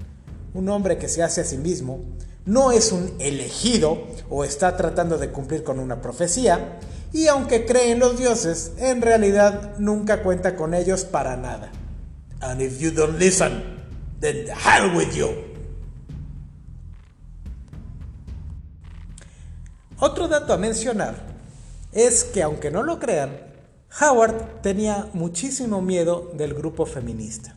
un 0.54 0.68
hombre 0.68 0.99
que 0.99 1.09
se 1.09 1.23
hace 1.23 1.40
a 1.40 1.44
sí 1.44 1.56
mismo, 1.56 2.00
no 2.44 2.73
es 2.73 2.92
un 2.92 3.14
elegido 3.18 4.06
o 4.28 4.44
está 4.44 4.76
tratando 4.76 5.18
de 5.18 5.30
cumplir 5.30 5.62
con 5.62 5.78
una 5.78 6.00
profecía, 6.00 6.78
y 7.12 7.26
aunque 7.28 7.66
cree 7.66 7.92
en 7.92 7.99
los 7.99 8.18
dioses, 8.18 8.73
en 8.78 9.02
realidad 9.02 9.78
nunca 9.78 10.23
cuenta 10.23 10.56
con 10.56 10.75
ellos 10.75 11.04
para 11.04 11.37
nada. 11.37 11.71
And 12.40 12.61
if 12.61 12.80
you 12.80 12.90
don't 12.90 13.18
listen, 13.18 13.62
then 14.21 14.47
the 14.47 14.52
hell 14.52 14.97
with 14.97 15.12
you. 15.14 15.28
Otro 19.99 20.26
dato 20.26 20.52
a 20.52 20.56
mencionar 20.56 21.14
es 21.92 22.25
que 22.25 22.42
aunque 22.42 22.71
no 22.71 22.82
lo 22.82 22.99
crean, 22.99 23.38
Howard 24.00 24.62
tenía 24.62 25.09
muchísimo 25.12 25.80
miedo 25.80 26.32
del 26.35 26.54
grupo 26.54 26.87
feminista 26.87 27.54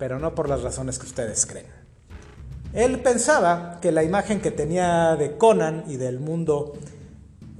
pero 0.00 0.18
no 0.18 0.34
por 0.34 0.48
las 0.48 0.62
razones 0.62 0.98
que 0.98 1.06
ustedes 1.06 1.46
creen. 1.46 1.66
Él 2.72 3.00
pensaba 3.00 3.78
que 3.82 3.92
la 3.92 4.02
imagen 4.02 4.40
que 4.40 4.50
tenía 4.50 5.14
de 5.14 5.36
Conan 5.36 5.84
y 5.88 5.98
del 5.98 6.18
mundo 6.18 6.72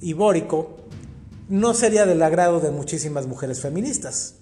ibórico 0.00 0.78
no 1.50 1.74
sería 1.74 2.06
del 2.06 2.22
agrado 2.22 2.58
de 2.60 2.70
muchísimas 2.70 3.26
mujeres 3.26 3.60
feministas. 3.60 4.36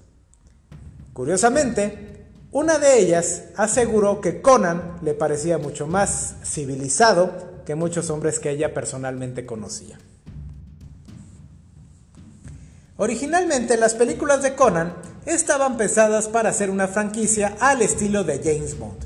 Curiosamente, 1.12 2.26
una 2.52 2.78
de 2.78 3.00
ellas 3.00 3.46
aseguró 3.56 4.20
que 4.20 4.40
Conan 4.40 4.98
le 5.02 5.14
parecía 5.14 5.58
mucho 5.58 5.88
más 5.88 6.36
civilizado 6.44 7.62
que 7.66 7.74
muchos 7.74 8.10
hombres 8.10 8.38
que 8.38 8.50
ella 8.50 8.72
personalmente 8.72 9.44
conocía. 9.44 9.98
Originalmente 12.96 13.76
las 13.76 13.94
películas 13.94 14.42
de 14.42 14.54
Conan 14.54 14.94
estaban 15.28 15.76
pensadas 15.76 16.26
para 16.28 16.50
hacer 16.50 16.70
una 16.70 16.88
franquicia 16.88 17.56
al 17.60 17.82
estilo 17.82 18.24
de 18.24 18.38
James 18.38 18.78
Bond. 18.78 19.04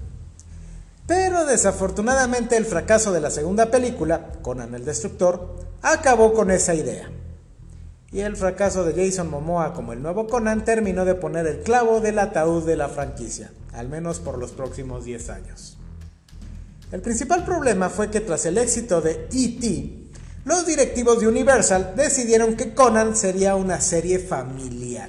Pero 1.06 1.44
desafortunadamente 1.44 2.56
el 2.56 2.64
fracaso 2.64 3.12
de 3.12 3.20
la 3.20 3.30
segunda 3.30 3.70
película, 3.70 4.28
Conan 4.40 4.74
el 4.74 4.84
Destructor, 4.84 5.56
acabó 5.82 6.32
con 6.32 6.50
esa 6.50 6.74
idea. 6.74 7.10
Y 8.12 8.20
el 8.20 8.36
fracaso 8.36 8.84
de 8.84 8.94
Jason 8.94 9.28
Momoa 9.28 9.72
como 9.74 9.92
el 9.92 10.02
nuevo 10.02 10.28
Conan 10.28 10.64
terminó 10.64 11.04
de 11.04 11.16
poner 11.16 11.46
el 11.46 11.60
clavo 11.60 12.00
del 12.00 12.18
ataúd 12.18 12.64
de 12.64 12.76
la 12.76 12.88
franquicia, 12.88 13.50
al 13.72 13.88
menos 13.88 14.20
por 14.20 14.38
los 14.38 14.52
próximos 14.52 15.04
10 15.04 15.30
años. 15.30 15.76
El 16.92 17.00
principal 17.00 17.44
problema 17.44 17.88
fue 17.88 18.10
que 18.10 18.20
tras 18.20 18.46
el 18.46 18.58
éxito 18.58 19.00
de 19.00 19.28
E.T., 19.32 20.02
los 20.44 20.66
directivos 20.66 21.20
de 21.20 21.28
Universal 21.28 21.94
decidieron 21.96 22.54
que 22.54 22.74
Conan 22.74 23.16
sería 23.16 23.54
una 23.56 23.80
serie 23.80 24.18
familiar. 24.18 25.08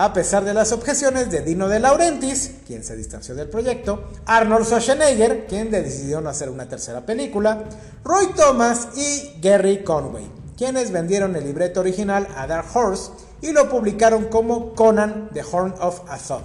A 0.00 0.12
pesar 0.12 0.44
de 0.44 0.54
las 0.54 0.70
objeciones 0.70 1.28
de 1.28 1.40
Dino 1.40 1.66
de 1.66 1.80
Laurentiis, 1.80 2.52
quien 2.64 2.84
se 2.84 2.94
distanció 2.94 3.34
del 3.34 3.48
proyecto, 3.48 4.04
Arnold 4.26 4.64
Schwarzenegger, 4.64 5.48
quien 5.48 5.72
decidió 5.72 6.20
no 6.20 6.30
hacer 6.30 6.50
una 6.50 6.68
tercera 6.68 7.04
película, 7.04 7.64
Roy 8.04 8.28
Thomas 8.36 8.90
y 8.96 9.40
Gary 9.40 9.82
Conway, 9.82 10.30
quienes 10.56 10.92
vendieron 10.92 11.34
el 11.34 11.42
libreto 11.42 11.80
original 11.80 12.28
a 12.36 12.46
Dark 12.46 12.66
Horse 12.72 13.10
y 13.42 13.50
lo 13.50 13.68
publicaron 13.68 14.26
como 14.26 14.72
Conan 14.72 15.30
the 15.34 15.42
Horn 15.42 15.74
of 15.80 16.08
Azov. 16.08 16.44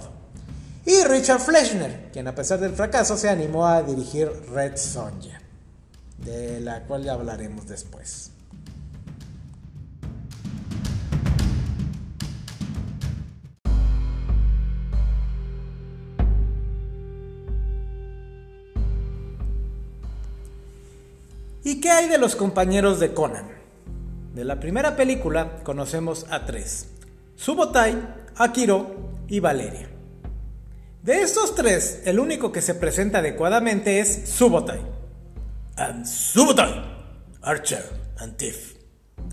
Y 0.84 1.04
Richard 1.04 1.38
Fleschner, 1.38 2.10
quien 2.12 2.26
a 2.26 2.34
pesar 2.34 2.58
del 2.58 2.74
fracaso 2.74 3.16
se 3.16 3.28
animó 3.28 3.68
a 3.68 3.84
dirigir 3.84 4.32
Red 4.52 4.76
Sonja 4.76 5.40
de 6.18 6.58
la 6.58 6.82
cual 6.82 7.04
ya 7.04 7.12
hablaremos 7.12 7.68
después. 7.68 8.33
¿Y 21.66 21.80
qué 21.80 21.90
hay 21.90 22.08
de 22.10 22.18
los 22.18 22.36
compañeros 22.36 23.00
de 23.00 23.14
Conan? 23.14 23.48
De 24.34 24.44
la 24.44 24.60
primera 24.60 24.96
película 24.96 25.62
conocemos 25.62 26.26
a 26.28 26.44
tres, 26.44 26.88
Subotai, 27.36 27.96
Akiro 28.36 28.94
y 29.28 29.40
Valeria. 29.40 29.88
De 31.02 31.22
estos 31.22 31.54
tres, 31.54 32.02
el 32.04 32.20
único 32.20 32.52
que 32.52 32.60
se 32.60 32.74
presenta 32.74 33.20
adecuadamente 33.20 34.00
es 34.00 34.28
Subotai, 34.28 34.80
and 35.76 36.04
Subotai, 36.04 36.84
Archer 37.40 37.84
and 38.18 38.36
Thief. 38.36 38.74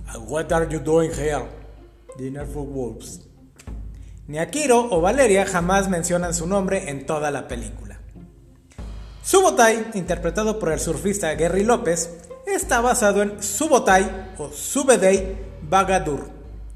And 0.07 0.29
what 0.29 0.53
are 0.53 0.69
you 0.69 0.79
doing 0.79 1.11
here? 1.11 1.49
Dinner 2.17 2.45
for 2.45 2.63
wolves. 2.63 3.27
Ni 4.27 4.39
Akiro 4.39 4.87
o 4.89 5.01
Valeria 5.01 5.45
jamás 5.45 5.89
mencionan 5.89 6.33
su 6.33 6.47
nombre 6.47 6.89
en 6.89 7.05
toda 7.05 7.29
la 7.29 7.49
película. 7.49 7.99
Subotai, 9.23 9.91
interpretado 9.93 10.57
por 10.57 10.71
el 10.71 10.79
surfista 10.79 11.33
Gary 11.35 11.63
López, 11.63 12.20
está 12.55 12.81
basado 12.81 13.21
en 13.21 13.41
Subotai 13.41 14.33
o 14.37 14.49
Subedei 14.49 15.37
Bagadur, 15.61 16.29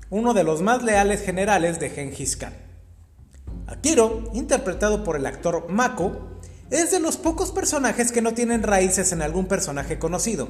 uno 0.09 0.33
de 0.33 0.43
los 0.43 0.61
más 0.61 0.83
leales 0.83 1.21
generales 1.21 1.79
de 1.79 1.89
Genghis 1.89 2.37
Khan. 2.37 2.53
Akiro, 3.67 4.23
interpretado 4.33 5.03
por 5.03 5.15
el 5.15 5.25
actor 5.25 5.67
Mako, 5.69 6.13
es 6.69 6.91
de 6.91 6.99
los 6.99 7.17
pocos 7.17 7.51
personajes 7.51 8.11
que 8.11 8.21
no 8.21 8.33
tienen 8.33 8.63
raíces 8.63 9.11
en 9.11 9.21
algún 9.21 9.47
personaje 9.47 9.99
conocido, 9.99 10.47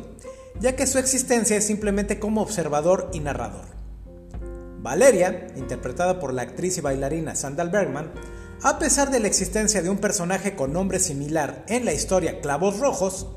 ya 0.59 0.75
que 0.75 0.87
su 0.87 0.99
existencia 0.99 1.57
es 1.57 1.65
simplemente 1.65 2.19
como 2.19 2.41
observador 2.41 3.09
y 3.13 3.19
narrador. 3.19 3.65
Valeria, 4.79 5.47
interpretada 5.55 6.19
por 6.19 6.33
la 6.33 6.43
actriz 6.43 6.77
y 6.77 6.81
bailarina 6.81 7.35
Sandal 7.35 7.69
Bergman, 7.69 8.11
a 8.61 8.79
pesar 8.79 9.11
de 9.11 9.19
la 9.19 9.27
existencia 9.27 9.81
de 9.81 9.89
un 9.89 9.97
personaje 9.97 10.55
con 10.55 10.71
nombre 10.71 10.99
similar 10.99 11.65
en 11.67 11.85
la 11.85 11.93
historia 11.93 12.39
Clavos 12.41 12.79
Rojos, 12.79 13.27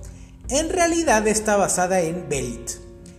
en 0.51 0.71
realidad 0.71 1.27
está 1.27 1.57
basada 1.57 2.01
en 2.01 2.29
Belit, 2.29 2.71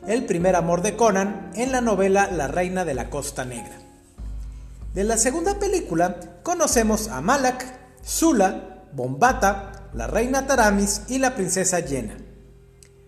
el 0.08 0.26
primer 0.26 0.56
amor 0.56 0.82
de 0.82 0.96
Conan 0.96 1.52
en 1.56 1.72
la 1.72 1.82
novela 1.82 2.30
La 2.32 2.48
Reina 2.48 2.86
de 2.86 2.96
la 2.96 3.10
Costa 3.10 3.46
Negra. 3.46 3.78
De 4.94 5.04
la 5.04 5.18
segunda 5.18 5.60
película 5.60 6.20
conocemos 6.42 7.08
a 7.08 7.22
Malak, 7.22 7.64
Zula, 8.04 8.86
Bombata, 8.94 9.90
la 9.94 10.08
reina 10.08 10.48
Taramis 10.48 11.04
y 11.08 11.20
la 11.20 11.36
princesa 11.36 11.80
Yena. 11.80 12.18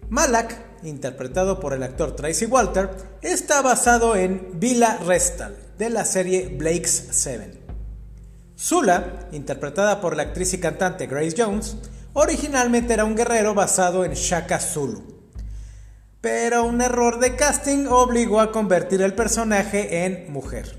Malak, 0.09 0.55
interpretado 0.83 1.59
por 1.59 1.73
el 1.73 1.81
actor 1.81 2.15
Tracy 2.15 2.45
Walter, 2.45 2.91
está 3.21 3.61
basado 3.61 4.15
en 4.15 4.59
Vila 4.59 4.97
Restal 4.97 5.55
de 5.79 5.89
la 5.89 6.05
serie 6.05 6.55
Blake's 6.55 7.07
Seven. 7.11 7.59
Zula, 8.59 9.27
interpretada 9.31 10.01
por 10.01 10.15
la 10.15 10.23
actriz 10.23 10.53
y 10.53 10.59
cantante 10.59 11.07
Grace 11.07 11.33
Jones, 11.35 11.77
originalmente 12.13 12.93
era 12.93 13.05
un 13.05 13.15
guerrero 13.15 13.53
basado 13.53 14.05
en 14.05 14.13
Shaka 14.13 14.59
Zulu. 14.59 15.03
Pero 16.21 16.63
un 16.65 16.81
error 16.81 17.19
de 17.19 17.35
casting 17.35 17.87
obligó 17.87 18.39
a 18.39 18.51
convertir 18.51 19.01
el 19.01 19.13
personaje 19.13 20.05
en 20.05 20.31
mujer. 20.31 20.77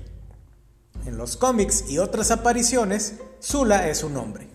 En 1.05 1.17
los 1.17 1.35
cómics 1.35 1.85
y 1.89 1.97
otras 1.97 2.31
apariciones, 2.31 3.15
Zula 3.41 3.89
es 3.89 4.03
un 4.03 4.15
hombre. 4.15 4.47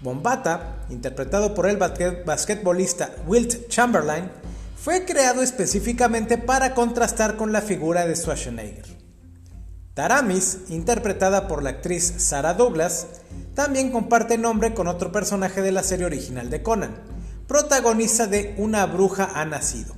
Bombata, 0.00 0.84
interpretado 0.90 1.54
por 1.54 1.66
el 1.66 1.76
basquetbolista 1.76 3.10
Wilt 3.26 3.68
Chamberlain, 3.68 4.30
fue 4.80 5.04
creado 5.04 5.42
específicamente 5.42 6.38
para 6.38 6.74
contrastar 6.74 7.36
con 7.36 7.50
la 7.50 7.60
figura 7.60 8.06
de 8.06 8.14
Schwarzenegger. 8.14 8.87
Taramis, 9.98 10.58
interpretada 10.68 11.48
por 11.48 11.64
la 11.64 11.70
actriz 11.70 12.14
Sarah 12.18 12.54
Douglas, 12.54 13.08
también 13.56 13.90
comparte 13.90 14.38
nombre 14.38 14.72
con 14.72 14.86
otro 14.86 15.10
personaje 15.10 15.60
de 15.60 15.72
la 15.72 15.82
serie 15.82 16.06
original 16.06 16.50
de 16.50 16.62
Conan, 16.62 16.94
protagonista 17.48 18.28
de 18.28 18.54
Una 18.58 18.86
bruja 18.86 19.32
ha 19.34 19.44
nacido. 19.44 19.96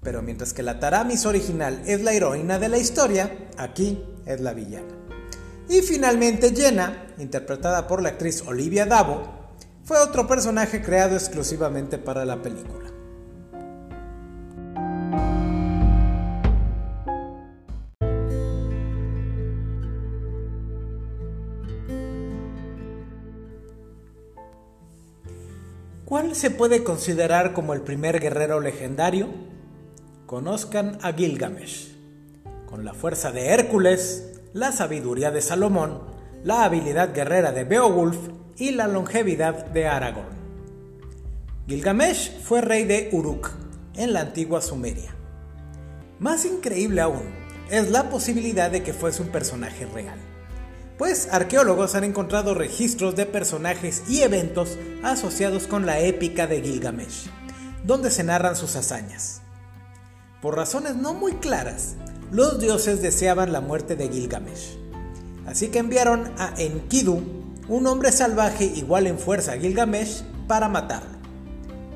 Pero 0.00 0.22
mientras 0.22 0.54
que 0.54 0.62
la 0.62 0.80
Taramis 0.80 1.26
original 1.26 1.82
es 1.84 2.00
la 2.00 2.14
heroína 2.14 2.58
de 2.58 2.70
la 2.70 2.78
historia, 2.78 3.50
aquí 3.58 4.02
es 4.24 4.40
la 4.40 4.54
villana. 4.54 4.94
Y 5.68 5.82
finalmente 5.82 6.56
Jenna, 6.56 7.08
interpretada 7.18 7.86
por 7.86 8.00
la 8.00 8.08
actriz 8.08 8.42
Olivia 8.46 8.86
Davo, 8.86 9.24
fue 9.84 9.98
otro 9.98 10.26
personaje 10.26 10.80
creado 10.80 11.16
exclusivamente 11.16 11.98
para 11.98 12.24
la 12.24 12.40
película. 12.40 12.91
¿Cuál 26.12 26.34
se 26.34 26.50
puede 26.50 26.84
considerar 26.84 27.54
como 27.54 27.72
el 27.72 27.80
primer 27.80 28.20
guerrero 28.20 28.60
legendario? 28.60 29.28
Conozcan 30.26 30.98
a 31.00 31.14
Gilgamesh. 31.14 31.96
Con 32.66 32.84
la 32.84 32.92
fuerza 32.92 33.32
de 33.32 33.46
Hércules, 33.46 34.42
la 34.52 34.72
sabiduría 34.72 35.30
de 35.30 35.40
Salomón, 35.40 36.02
la 36.44 36.64
habilidad 36.64 37.14
guerrera 37.14 37.50
de 37.52 37.64
Beowulf 37.64 38.18
y 38.58 38.72
la 38.72 38.88
longevidad 38.88 39.64
de 39.68 39.86
Aragorn. 39.86 40.36
Gilgamesh 41.66 42.42
fue 42.42 42.60
rey 42.60 42.84
de 42.84 43.08
Uruk, 43.12 43.50
en 43.94 44.12
la 44.12 44.20
antigua 44.20 44.60
Sumeria. 44.60 45.14
Más 46.18 46.44
increíble 46.44 47.00
aún 47.00 47.22
es 47.70 47.90
la 47.90 48.10
posibilidad 48.10 48.70
de 48.70 48.82
que 48.82 48.92
fuese 48.92 49.22
un 49.22 49.28
personaje 49.28 49.86
real, 49.86 50.18
pues 51.02 51.26
arqueólogos 51.32 51.96
han 51.96 52.04
encontrado 52.04 52.54
registros 52.54 53.16
de 53.16 53.26
personajes 53.26 54.04
y 54.08 54.20
eventos 54.20 54.78
asociados 55.02 55.66
con 55.66 55.84
la 55.84 55.98
épica 55.98 56.46
de 56.46 56.62
Gilgamesh, 56.62 57.26
donde 57.84 58.08
se 58.08 58.22
narran 58.22 58.54
sus 58.54 58.76
hazañas. 58.76 59.40
Por 60.40 60.54
razones 60.54 60.94
no 60.94 61.12
muy 61.12 61.32
claras, 61.32 61.96
los 62.30 62.60
dioses 62.60 63.02
deseaban 63.02 63.50
la 63.50 63.60
muerte 63.60 63.96
de 63.96 64.10
Gilgamesh. 64.10 64.78
Así 65.44 65.70
que 65.70 65.80
enviaron 65.80 66.30
a 66.38 66.54
Enkidu, 66.56 67.20
un 67.66 67.86
hombre 67.88 68.12
salvaje 68.12 68.66
igual 68.66 69.08
en 69.08 69.18
fuerza 69.18 69.54
a 69.54 69.58
Gilgamesh, 69.58 70.22
para 70.46 70.68
matarlo. 70.68 71.18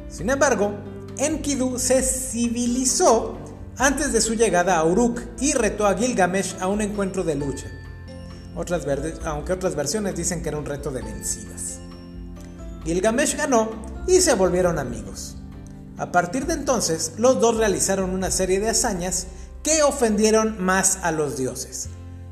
Sin 0.08 0.30
embargo, 0.30 0.72
Enkidu 1.16 1.78
se 1.78 2.02
civilizó 2.02 3.38
antes 3.78 4.12
de 4.12 4.20
su 4.20 4.34
llegada 4.34 4.76
a 4.76 4.84
Uruk 4.84 5.22
y 5.38 5.52
retó 5.52 5.86
a 5.86 5.96
Gilgamesh 5.96 6.56
a 6.58 6.66
un 6.66 6.80
encuentro 6.80 7.22
de 7.22 7.36
lucha. 7.36 7.70
Otras 8.56 8.86
aunque 9.24 9.52
otras 9.52 9.74
versiones 9.74 10.16
dicen 10.16 10.42
que 10.42 10.48
era 10.48 10.58
un 10.58 10.64
reto 10.64 10.90
de 10.90 11.02
vencidas. 11.02 11.78
Gilgamesh 12.84 13.36
ganó 13.36 13.70
y 14.06 14.20
se 14.20 14.34
volvieron 14.34 14.78
amigos. 14.78 15.36
A 15.98 16.12
partir 16.12 16.46
de 16.46 16.54
entonces, 16.54 17.12
los 17.18 17.40
dos 17.40 17.56
realizaron 17.56 18.10
una 18.10 18.30
serie 18.30 18.60
de 18.60 18.70
hazañas 18.70 19.26
que 19.62 19.82
ofendieron 19.82 20.62
más 20.62 20.98
a 21.02 21.12
los 21.12 21.36
dioses 21.36 21.88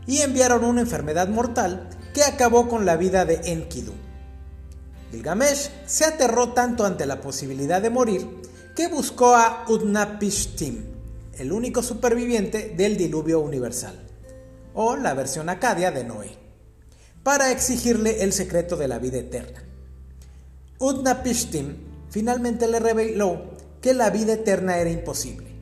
y 0.07 0.19
enviaron 0.21 0.65
una 0.65 0.83
enfermedad 0.83 1.29
mortal 1.29 1.89
que 2.15 2.23
acabó 2.23 2.69
con 2.69 2.87
la 2.87 2.97
vida 2.97 3.25
de 3.25 3.41
Enkidu. 3.53 3.93
Gilgamesh 5.11 5.71
se 5.87 6.05
aterró 6.05 6.53
tanto 6.53 6.85
ante 6.85 7.07
la 7.07 7.21
posibilidad 7.21 7.83
de 7.83 7.91
morir 7.91 8.27
que 8.77 8.89
buscó 8.89 9.35
a 9.35 9.65
Utnapishtim, 9.69 10.85
el 11.39 11.53
único 11.53 11.83
superviviente 11.83 12.75
del 12.77 12.97
diluvio 12.97 13.41
universal, 13.41 13.99
o 14.75 14.97
la 14.97 15.15
versión 15.15 15.49
acadia 15.49 15.91
de 15.91 16.05
Noé, 16.05 16.37
para 17.23 17.51
exigirle 17.51 18.23
el 18.23 18.33
secreto 18.33 18.77
de 18.77 18.89
la 18.89 18.99
vida 18.99 19.19
eterna. 19.19 19.65
Utnapishtim 20.79 21.77
finalmente 22.11 22.69
le 22.69 22.81
reveló 22.81 23.55
que 23.81 23.95
la 23.95 24.11
vida 24.11 24.35
eterna 24.35 24.79
era 24.79 24.91
imposible 24.91 25.55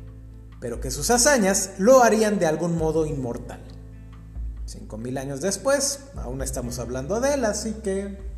pero 0.62 0.80
que 0.80 0.92
sus 0.92 1.10
hazañas 1.10 1.72
lo 1.78 2.04
harían 2.04 2.38
de 2.38 2.46
algún 2.46 2.78
modo 2.78 3.04
inmortal. 3.04 3.60
Cinco 4.64 4.96
mil 4.96 5.18
años 5.18 5.40
después, 5.40 5.98
aún 6.14 6.40
estamos 6.40 6.78
hablando 6.78 7.20
de 7.20 7.34
él, 7.34 7.44
así 7.44 7.74
que... 7.82 8.31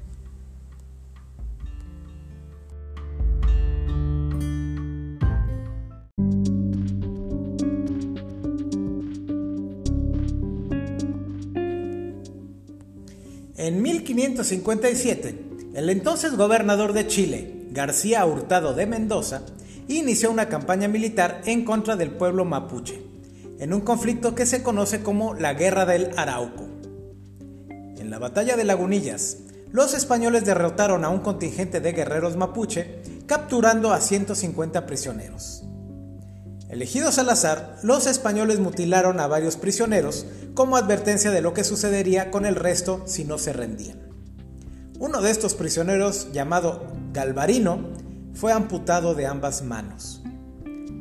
En 13.64 13.81
1557, 13.81 15.72
el 15.72 15.88
entonces 15.88 16.37
gobernador 16.37 16.92
de 16.92 17.07
Chile, 17.07 17.68
García 17.70 18.27
Hurtado 18.27 18.74
de 18.74 18.85
Mendoza, 18.85 19.40
inició 19.88 20.31
una 20.31 20.50
campaña 20.50 20.87
militar 20.87 21.40
en 21.46 21.64
contra 21.64 21.96
del 21.96 22.11
pueblo 22.11 22.44
mapuche, 22.44 23.00
en 23.59 23.72
un 23.72 23.81
conflicto 23.81 24.35
que 24.35 24.44
se 24.44 24.62
conoce 24.62 25.03
como 25.03 25.33
la 25.33 25.55
Guerra 25.55 25.87
del 25.87 26.11
Arauco. 26.18 26.68
En 27.96 28.11
la 28.11 28.18
batalla 28.18 28.55
de 28.55 28.64
Lagunillas, 28.64 29.38
los 29.72 29.94
españoles 29.94 30.44
derrotaron 30.44 31.03
a 31.03 31.09
un 31.09 31.20
contingente 31.20 31.81
de 31.81 31.92
guerreros 31.92 32.37
mapuche, 32.37 33.00
capturando 33.24 33.94
a 33.94 34.00
150 34.03 34.85
prisioneros. 34.85 35.62
Elegidos 36.68 37.18
al 37.18 37.29
azar, 37.29 37.79
los 37.83 38.07
españoles 38.07 38.59
mutilaron 38.59 39.20
a 39.20 39.27
varios 39.27 39.57
prisioneros 39.57 40.27
como 40.55 40.77
advertencia 40.77 41.31
de 41.31 41.40
lo 41.40 41.55
que 41.55 41.64
sucedería 41.64 42.31
con 42.31 42.46
el 42.46 42.57
resto 42.57 43.03
si 43.07 43.24
no 43.24 43.38
se 43.38 43.53
rendían. 43.53 44.00
Uno 44.98 45.20
de 45.20 45.31
estos 45.31 45.55
prisioneros, 45.55 46.33
llamado 46.33 46.87
Galvarino, 47.12 47.90
fue 48.33 48.53
amputado 48.53 49.14
de 49.14 49.27
ambas 49.27 49.62
manos. 49.62 50.22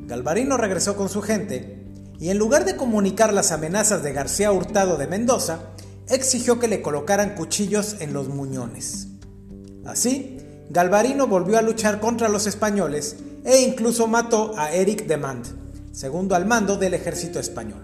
Galvarino 0.05 0.57
regresó 0.57 0.95
con 0.95 1.09
su 1.09 1.21
gente 1.21 1.85
y 2.19 2.29
en 2.29 2.37
lugar 2.37 2.65
de 2.65 2.75
comunicar 2.75 3.33
las 3.33 3.51
amenazas 3.51 4.03
de 4.03 4.13
García 4.13 4.51
Hurtado 4.51 4.97
de 4.97 5.07
Mendoza, 5.07 5.59
exigió 6.09 6.59
que 6.59 6.67
le 6.67 6.81
colocaran 6.81 7.35
cuchillos 7.35 7.97
en 7.99 8.13
los 8.13 8.29
muñones. 8.29 9.07
Así, 9.85 10.37
Galvarino 10.69 11.27
volvió 11.27 11.57
a 11.57 11.61
luchar 11.61 11.99
contra 11.99 12.29
los 12.29 12.47
españoles 12.47 13.17
e 13.43 13.61
incluso 13.61 14.07
mató 14.07 14.53
a 14.57 14.71
Eric 14.71 15.05
de 15.05 15.17
Mand, 15.17 15.45
segundo 15.91 16.35
al 16.35 16.45
mando 16.45 16.77
del 16.77 16.93
ejército 16.93 17.39
español. 17.39 17.81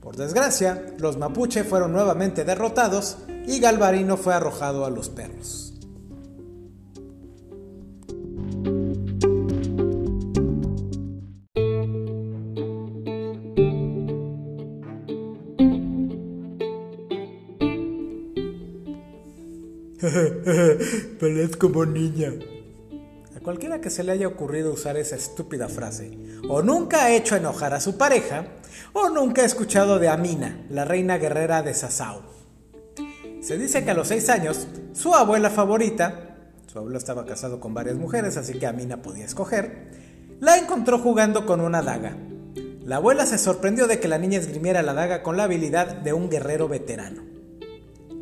Por 0.00 0.16
desgracia, 0.16 0.94
los 0.98 1.16
mapuche 1.16 1.64
fueron 1.64 1.92
nuevamente 1.92 2.44
derrotados 2.44 3.18
y 3.46 3.60
Galvarino 3.60 4.16
fue 4.16 4.34
arrojado 4.34 4.84
a 4.84 4.90
los 4.90 5.08
perros. 5.08 5.74
Peleas 21.18 21.56
como 21.56 21.84
niña. 21.84 22.32
A 23.36 23.40
cualquiera 23.40 23.80
que 23.80 23.90
se 23.90 24.04
le 24.04 24.12
haya 24.12 24.28
ocurrido 24.28 24.72
usar 24.72 24.96
esa 24.96 25.16
estúpida 25.16 25.68
frase, 25.68 26.16
o 26.48 26.62
nunca 26.62 27.04
ha 27.04 27.10
hecho 27.10 27.34
enojar 27.34 27.74
a 27.74 27.80
su 27.80 27.98
pareja, 27.98 28.46
o 28.92 29.08
nunca 29.10 29.42
ha 29.42 29.44
escuchado 29.44 29.98
de 29.98 30.08
Amina, 30.08 30.64
la 30.70 30.84
reina 30.84 31.18
guerrera 31.18 31.62
de 31.62 31.74
Sasao. 31.74 32.22
Se 33.40 33.58
dice 33.58 33.84
que 33.84 33.90
a 33.90 33.94
los 33.94 34.08
seis 34.08 34.28
años, 34.28 34.68
su 34.92 35.12
abuela 35.12 35.50
favorita, 35.50 36.36
su 36.66 36.78
abuelo 36.78 36.98
estaba 36.98 37.26
casado 37.26 37.58
con 37.58 37.74
varias 37.74 37.96
mujeres, 37.96 38.36
así 38.36 38.56
que 38.56 38.66
Amina 38.66 39.02
podía 39.02 39.24
escoger, 39.24 39.88
la 40.38 40.56
encontró 40.56 41.00
jugando 41.00 41.46
con 41.46 41.60
una 41.60 41.82
daga. 41.82 42.16
La 42.84 42.96
abuela 42.96 43.26
se 43.26 43.38
sorprendió 43.38 43.88
de 43.88 43.98
que 43.98 44.06
la 44.06 44.18
niña 44.18 44.38
esgrimiera 44.38 44.82
la 44.82 44.94
daga 44.94 45.24
con 45.24 45.36
la 45.36 45.44
habilidad 45.44 45.96
de 45.96 46.12
un 46.12 46.30
guerrero 46.30 46.68
veterano. 46.68 47.22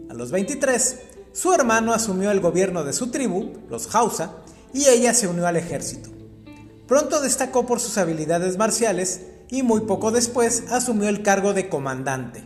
A 0.09 0.15
los 0.15 0.31
23, 0.31 1.16
su 1.37 1.53
hermano 1.53 1.93
asumió 1.93 2.31
el 2.31 2.41
gobierno 2.41 2.83
de 2.83 2.95
su 2.95 3.09
tribu, 3.09 3.53
los 3.69 3.95
Hausa, 3.95 4.37
y 4.73 4.87
ella 4.87 5.13
se 5.13 5.29
unió 5.29 5.47
al 5.47 5.59
ejército. 5.59 6.09
Pronto 6.89 7.21
destacó 7.21 7.67
por 7.67 7.79
sus 7.79 7.99
habilidades 7.99 8.57
marciales 8.57 9.21
y 9.51 9.63
muy 9.63 9.83
poco 9.83 10.13
después 10.13 10.65
asumió 10.71 11.11
el 11.11 11.23
cargo 11.23 11.53
de 11.53 11.69
comandante. 11.69 12.43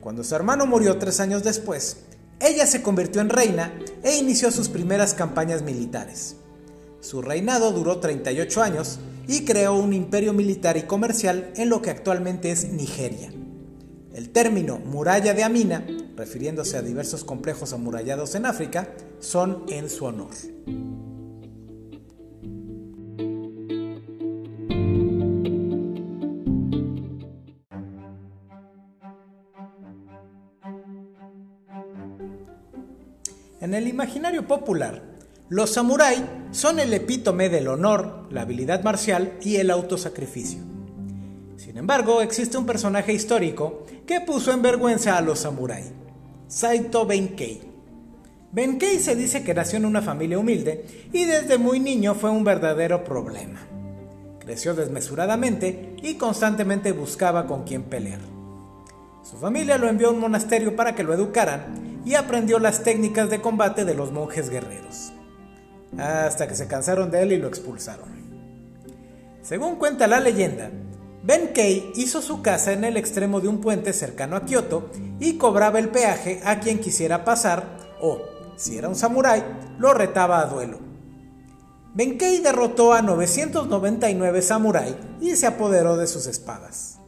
Cuando 0.00 0.24
su 0.24 0.34
hermano 0.34 0.66
murió 0.66 0.98
tres 0.98 1.20
años 1.20 1.44
después, 1.44 1.98
ella 2.40 2.66
se 2.66 2.82
convirtió 2.82 3.20
en 3.20 3.28
reina 3.28 3.72
e 4.02 4.16
inició 4.16 4.50
sus 4.50 4.68
primeras 4.68 5.14
campañas 5.14 5.62
militares. 5.62 6.34
Su 7.00 7.22
reinado 7.22 7.70
duró 7.70 8.00
38 8.00 8.60
años 8.60 8.98
y 9.28 9.44
creó 9.44 9.74
un 9.74 9.92
imperio 9.92 10.32
militar 10.32 10.76
y 10.76 10.82
comercial 10.82 11.52
en 11.54 11.68
lo 11.68 11.80
que 11.80 11.90
actualmente 11.90 12.50
es 12.50 12.72
Nigeria. 12.72 13.30
El 14.14 14.30
término 14.30 14.78
muralla 14.78 15.34
de 15.34 15.44
Amina, 15.44 15.86
refiriéndose 16.16 16.76
a 16.76 16.82
diversos 16.82 17.24
complejos 17.24 17.72
amurallados 17.72 18.34
en 18.34 18.46
África, 18.46 18.92
son 19.20 19.64
en 19.68 19.88
su 19.88 20.04
honor. 20.04 20.30
En 33.60 33.74
el 33.74 33.86
imaginario 33.86 34.48
popular, 34.48 35.02
los 35.50 35.70
samuráis 35.70 36.22
son 36.50 36.80
el 36.80 36.94
epítome 36.94 37.48
del 37.48 37.68
honor, 37.68 38.26
la 38.30 38.42
habilidad 38.42 38.82
marcial 38.82 39.38
y 39.42 39.56
el 39.56 39.70
autosacrificio. 39.70 40.69
Sin 41.60 41.76
embargo, 41.76 42.22
existe 42.22 42.56
un 42.56 42.64
personaje 42.64 43.12
histórico 43.12 43.84
que 44.06 44.22
puso 44.22 44.50
en 44.50 44.62
vergüenza 44.62 45.18
a 45.18 45.20
los 45.20 45.40
samuráis, 45.40 45.92
Saito 46.48 47.04
Benkei. 47.04 47.60
Benkei 48.50 48.98
se 48.98 49.14
dice 49.14 49.44
que 49.44 49.52
nació 49.52 49.76
en 49.76 49.84
una 49.84 50.00
familia 50.00 50.38
humilde 50.38 50.86
y 51.12 51.26
desde 51.26 51.58
muy 51.58 51.78
niño 51.78 52.14
fue 52.14 52.30
un 52.30 52.44
verdadero 52.44 53.04
problema. 53.04 53.60
Creció 54.38 54.74
desmesuradamente 54.74 55.96
y 56.02 56.14
constantemente 56.14 56.92
buscaba 56.92 57.46
con 57.46 57.64
quién 57.64 57.82
pelear. 57.82 58.20
Su 59.22 59.36
familia 59.36 59.76
lo 59.76 59.86
envió 59.86 60.08
a 60.08 60.12
un 60.12 60.18
monasterio 60.18 60.74
para 60.74 60.94
que 60.94 61.02
lo 61.02 61.12
educaran 61.12 62.00
y 62.06 62.14
aprendió 62.14 62.58
las 62.58 62.82
técnicas 62.84 63.28
de 63.28 63.42
combate 63.42 63.84
de 63.84 63.94
los 63.94 64.12
monjes 64.12 64.48
guerreros. 64.48 65.12
Hasta 65.98 66.48
que 66.48 66.54
se 66.54 66.66
cansaron 66.66 67.10
de 67.10 67.20
él 67.20 67.32
y 67.32 67.36
lo 67.36 67.48
expulsaron. 67.48 68.08
Según 69.42 69.76
cuenta 69.76 70.06
la 70.06 70.20
leyenda, 70.20 70.70
Benkei 71.22 71.92
hizo 71.96 72.22
su 72.22 72.40
casa 72.40 72.72
en 72.72 72.84
el 72.84 72.96
extremo 72.96 73.40
de 73.40 73.48
un 73.48 73.60
puente 73.60 73.92
cercano 73.92 74.36
a 74.36 74.44
Kioto 74.44 74.90
y 75.18 75.34
cobraba 75.34 75.78
el 75.78 75.90
peaje 75.90 76.40
a 76.44 76.60
quien 76.60 76.80
quisiera 76.80 77.24
pasar 77.24 77.76
o, 78.00 78.22
si 78.56 78.78
era 78.78 78.88
un 78.88 78.94
samurái, 78.94 79.44
lo 79.78 79.92
retaba 79.92 80.40
a 80.40 80.46
duelo. 80.46 80.78
Benkei 81.92 82.38
derrotó 82.38 82.92
a 82.94 83.02
999 83.02 84.42
samuráis 84.42 84.94
y 85.20 85.36
se 85.36 85.46
apoderó 85.46 85.96
de 85.96 86.06
sus 86.06 86.26
espadas. 86.26 86.98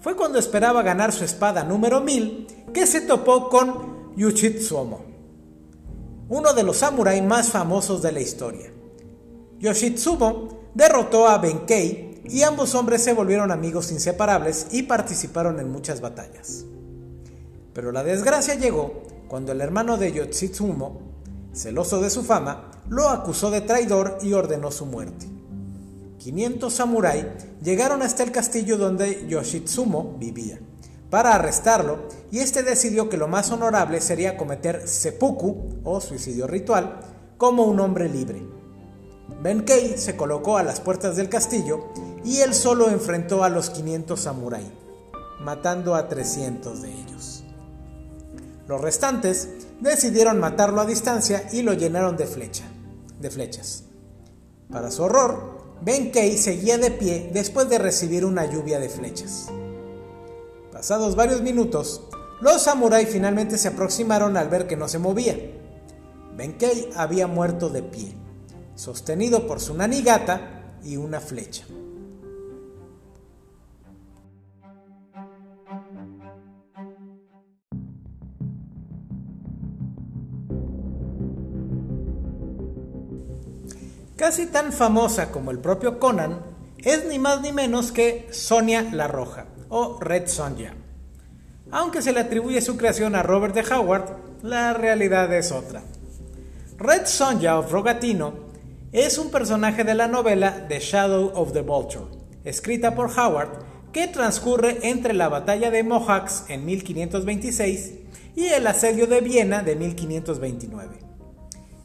Fue 0.00 0.16
cuando 0.16 0.38
esperaba 0.38 0.82
ganar 0.82 1.12
su 1.12 1.24
espada 1.24 1.62
número 1.62 2.00
1000 2.00 2.70
que 2.72 2.86
se 2.86 3.02
topó 3.02 3.48
con 3.50 4.16
Yoshitsumo, 4.16 5.04
uno 6.28 6.54
de 6.54 6.62
los 6.62 6.78
samuráis 6.78 7.22
más 7.22 7.50
famosos 7.50 8.00
de 8.00 8.12
la 8.12 8.20
historia. 8.20 8.72
Yoshitsumo 9.58 10.70
derrotó 10.74 11.28
a 11.28 11.38
Benkei 11.38 12.11
y 12.24 12.42
ambos 12.42 12.74
hombres 12.74 13.02
se 13.02 13.12
volvieron 13.12 13.50
amigos 13.50 13.90
inseparables 13.90 14.66
y 14.70 14.84
participaron 14.84 15.58
en 15.60 15.70
muchas 15.70 16.00
batallas. 16.00 16.64
Pero 17.72 17.92
la 17.92 18.04
desgracia 18.04 18.54
llegó 18.54 19.02
cuando 19.28 19.52
el 19.52 19.60
hermano 19.60 19.96
de 19.96 20.12
Yoshitsumo, 20.12 21.00
celoso 21.54 22.00
de 22.00 22.10
su 22.10 22.22
fama, 22.22 22.70
lo 22.88 23.08
acusó 23.08 23.50
de 23.50 23.62
traidor 23.62 24.18
y 24.22 24.34
ordenó 24.34 24.70
su 24.70 24.86
muerte. 24.86 25.26
500 26.18 26.72
samuráis 26.72 27.26
llegaron 27.62 28.02
hasta 28.02 28.22
el 28.22 28.30
castillo 28.30 28.76
donde 28.76 29.26
Yoshitsumo 29.26 30.16
vivía 30.18 30.60
para 31.10 31.34
arrestarlo 31.34 32.08
y 32.30 32.38
este 32.38 32.62
decidió 32.62 33.08
que 33.08 33.18
lo 33.18 33.28
más 33.28 33.50
honorable 33.50 34.00
sería 34.00 34.36
cometer 34.36 34.88
seppuku 34.88 35.80
o 35.84 36.00
suicidio 36.00 36.46
ritual 36.46 37.00
como 37.36 37.64
un 37.64 37.80
hombre 37.80 38.08
libre. 38.08 38.42
Benkei 39.42 39.98
se 39.98 40.16
colocó 40.16 40.56
a 40.56 40.62
las 40.62 40.80
puertas 40.80 41.16
del 41.16 41.28
castillo 41.28 41.92
y 42.24 42.38
él 42.38 42.54
solo 42.54 42.88
enfrentó 42.88 43.44
a 43.44 43.48
los 43.48 43.70
500 43.70 44.20
samuráis, 44.20 44.68
matando 45.40 45.94
a 45.94 46.08
300 46.08 46.82
de 46.82 46.92
ellos. 46.92 47.44
Los 48.68 48.80
restantes 48.80 49.48
decidieron 49.80 50.38
matarlo 50.38 50.80
a 50.80 50.86
distancia 50.86 51.48
y 51.52 51.62
lo 51.62 51.72
llenaron 51.72 52.16
de, 52.16 52.26
de 53.20 53.30
flechas. 53.30 53.84
Para 54.70 54.90
su 54.90 55.02
horror, 55.02 55.62
Benkei 55.82 56.38
seguía 56.38 56.78
de 56.78 56.92
pie 56.92 57.30
después 57.32 57.68
de 57.68 57.78
recibir 57.78 58.24
una 58.24 58.46
lluvia 58.46 58.78
de 58.78 58.88
flechas. 58.88 59.48
Pasados 60.72 61.16
varios 61.16 61.42
minutos, 61.42 62.02
los 62.40 62.62
samuráis 62.62 63.08
finalmente 63.08 63.58
se 63.58 63.68
aproximaron 63.68 64.36
al 64.36 64.48
ver 64.48 64.66
que 64.66 64.76
no 64.76 64.88
se 64.88 64.98
movía. 64.98 65.36
Benkei 66.36 66.88
había 66.96 67.26
muerto 67.26 67.68
de 67.68 67.82
pie, 67.82 68.14
sostenido 68.74 69.46
por 69.46 69.60
su 69.60 69.74
nanigata 69.74 70.78
y 70.82 70.96
una 70.96 71.20
flecha. 71.20 71.64
Casi 84.22 84.46
tan 84.46 84.72
famosa 84.72 85.32
como 85.32 85.50
el 85.50 85.58
propio 85.58 85.98
Conan, 85.98 86.38
es 86.78 87.06
ni 87.06 87.18
más 87.18 87.40
ni 87.40 87.50
menos 87.50 87.90
que 87.90 88.28
Sonia 88.30 88.86
la 88.92 89.08
Roja, 89.08 89.46
o 89.68 89.98
Red 89.98 90.28
Sonja. 90.28 90.74
Aunque 91.72 92.02
se 92.02 92.12
le 92.12 92.20
atribuye 92.20 92.60
su 92.60 92.76
creación 92.76 93.16
a 93.16 93.24
Robert 93.24 93.52
de 93.52 93.64
Howard, 93.74 94.16
la 94.44 94.74
realidad 94.74 95.34
es 95.34 95.50
otra. 95.50 95.82
Red 96.78 97.06
Sonja 97.06 97.58
of 97.58 97.72
Rogatino 97.72 98.34
es 98.92 99.18
un 99.18 99.32
personaje 99.32 99.82
de 99.82 99.96
la 99.96 100.06
novela 100.06 100.68
The 100.68 100.78
Shadow 100.78 101.32
of 101.34 101.52
the 101.52 101.62
Vulture, 101.62 102.04
escrita 102.44 102.94
por 102.94 103.10
Howard, 103.18 103.64
que 103.90 104.06
transcurre 104.06 104.88
entre 104.88 105.14
la 105.14 105.30
batalla 105.30 105.72
de 105.72 105.82
Mohacs 105.82 106.44
en 106.46 106.64
1526 106.64 107.94
y 108.36 108.44
el 108.44 108.68
asedio 108.68 109.08
de 109.08 109.20
Viena 109.20 109.64
de 109.64 109.74
1529. 109.74 111.00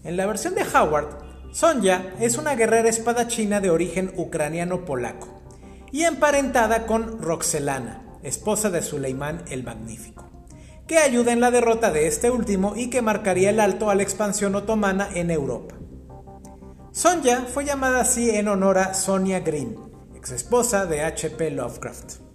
En 0.04 0.15
la 0.15 0.28
versión 0.28 0.54
de 0.54 0.62
Howard, 0.62 1.27
Sonja 1.51 2.13
es 2.19 2.38
una 2.38 2.55
guerrera 2.55 2.89
espadachina 2.89 3.60
de 3.62 3.69
origen 3.69 4.13
ucraniano-polaco 4.15 5.41
y 5.91 6.03
emparentada 6.03 6.86
con 6.86 7.21
Roxelana, 7.21 8.03
esposa 8.23 8.69
de 8.69 8.81
Suleimán 8.81 9.43
el 9.49 9.63
Magnífico, 9.63 10.29
que 10.86 10.97
ayuda 10.97 11.31
en 11.31 11.41
la 11.41 11.51
derrota 11.51 11.91
de 11.91 12.07
este 12.07 12.29
último 12.29 12.73
y 12.75 12.89
que 12.89 13.01
marcaría 13.01 13.49
el 13.49 13.60
alto 13.60 13.89
a 13.89 13.95
la 13.95 14.03
expansión 14.03 14.55
otomana 14.55 15.10
en 15.13 15.31
Europa. 15.31 15.75
Sonja 16.91 17.45
fue 17.53 17.65
llamada 17.65 18.01
así 18.01 18.29
en 18.29 18.47
honor 18.47 18.79
a 18.79 18.93
Sonia 18.93 19.39
Green, 19.39 19.75
ex 20.15 20.31
esposa 20.31 20.86
de 20.86 21.01
H.P. 21.03 21.51
Lovecraft. 21.51 22.27